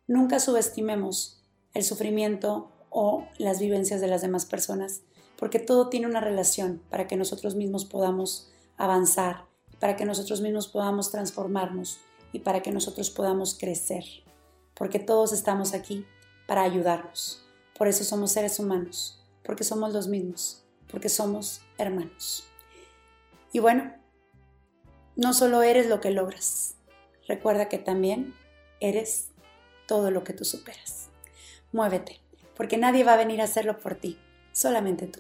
Nunca 0.08 0.40
subestimemos 0.40 1.40
el 1.74 1.84
sufrimiento 1.84 2.72
o 2.90 3.24
las 3.38 3.60
vivencias 3.60 4.00
de 4.00 4.08
las 4.08 4.20
demás 4.20 4.46
personas, 4.46 5.02
porque 5.42 5.58
todo 5.58 5.88
tiene 5.88 6.06
una 6.06 6.20
relación 6.20 6.80
para 6.88 7.08
que 7.08 7.16
nosotros 7.16 7.56
mismos 7.56 7.84
podamos 7.84 8.48
avanzar, 8.76 9.46
para 9.80 9.96
que 9.96 10.04
nosotros 10.04 10.40
mismos 10.40 10.68
podamos 10.68 11.10
transformarnos 11.10 11.98
y 12.32 12.38
para 12.38 12.62
que 12.62 12.70
nosotros 12.70 13.10
podamos 13.10 13.58
crecer, 13.58 14.04
porque 14.74 15.00
todos 15.00 15.32
estamos 15.32 15.74
aquí 15.74 16.06
para 16.46 16.62
ayudarnos. 16.62 17.44
Por 17.76 17.88
eso 17.88 18.04
somos 18.04 18.30
seres 18.30 18.60
humanos, 18.60 19.20
porque 19.42 19.64
somos 19.64 19.92
los 19.92 20.06
mismos, 20.06 20.62
porque 20.88 21.08
somos 21.08 21.62
hermanos. 21.76 22.44
Y 23.52 23.58
bueno, 23.58 23.92
no 25.16 25.34
solo 25.34 25.64
eres 25.64 25.88
lo 25.88 26.00
que 26.00 26.12
logras, 26.12 26.76
recuerda 27.26 27.68
que 27.68 27.78
también 27.78 28.32
eres 28.78 29.30
todo 29.88 30.12
lo 30.12 30.22
que 30.22 30.34
tú 30.34 30.44
superas. 30.44 31.08
Muévete, 31.72 32.20
porque 32.56 32.76
nadie 32.76 33.02
va 33.02 33.14
a 33.14 33.16
venir 33.24 33.40
a 33.40 33.46
hacerlo 33.46 33.80
por 33.80 33.96
ti, 33.96 34.20
solamente 34.52 35.08
tú. 35.08 35.18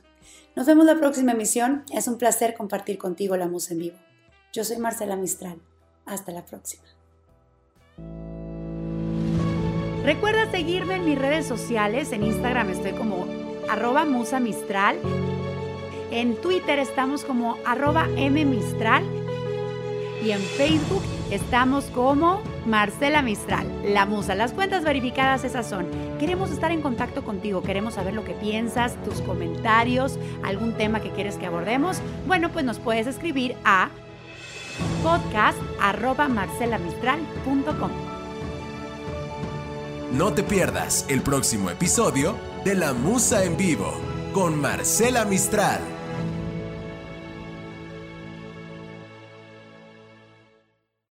Nos 0.54 0.66
vemos 0.66 0.84
la 0.84 0.96
próxima 0.96 1.32
emisión. 1.32 1.84
Es 1.92 2.08
un 2.08 2.18
placer 2.18 2.54
compartir 2.54 2.98
contigo 2.98 3.36
la 3.36 3.48
música 3.48 3.72
en 3.74 3.80
vivo. 3.80 3.96
Yo 4.52 4.64
soy 4.64 4.76
Marcela 4.76 5.16
Mistral. 5.16 5.58
Hasta 6.04 6.30
la 6.30 6.44
próxima. 6.44 6.82
Recuerda 10.04 10.50
seguirme 10.50 10.96
en 10.96 11.04
mis 11.06 11.18
redes 11.18 11.46
sociales. 11.46 12.12
En 12.12 12.24
Instagram 12.24 12.68
estoy 12.68 12.92
como 12.92 13.26
arroba 13.70 14.04
musa 14.04 14.40
mistral. 14.40 14.98
En 16.10 16.36
Twitter 16.36 16.78
estamos 16.78 17.24
como 17.24 17.56
arroba 17.64 18.06
mmistral. 18.08 19.04
Y 20.22 20.32
en 20.32 20.40
Facebook 20.40 21.02
estamos 21.30 21.86
como 21.86 22.42
Marcela 22.66 23.22
Mistral, 23.22 23.66
la 23.92 24.06
musa. 24.06 24.34
Las 24.34 24.52
cuentas 24.52 24.84
verificadas 24.84 25.44
esas 25.44 25.66
son. 25.66 25.86
Queremos 26.22 26.52
estar 26.52 26.70
en 26.70 26.82
contacto 26.82 27.24
contigo, 27.24 27.64
queremos 27.64 27.94
saber 27.94 28.14
lo 28.14 28.24
que 28.24 28.34
piensas, 28.34 28.94
tus 29.02 29.20
comentarios, 29.22 30.20
algún 30.44 30.74
tema 30.74 31.00
que 31.00 31.10
quieres 31.10 31.34
que 31.34 31.46
abordemos. 31.46 31.96
Bueno, 32.28 32.52
pues 32.52 32.64
nos 32.64 32.78
puedes 32.78 33.08
escribir 33.08 33.56
a 33.64 33.88
podcast.marcelamistral.com. 35.02 37.90
No 40.12 40.32
te 40.32 40.44
pierdas 40.44 41.06
el 41.08 41.22
próximo 41.22 41.70
episodio 41.70 42.36
de 42.64 42.76
La 42.76 42.92
Musa 42.92 43.42
en 43.42 43.56
Vivo 43.56 43.92
con 44.32 44.60
Marcela 44.60 45.24
Mistral. 45.24 45.91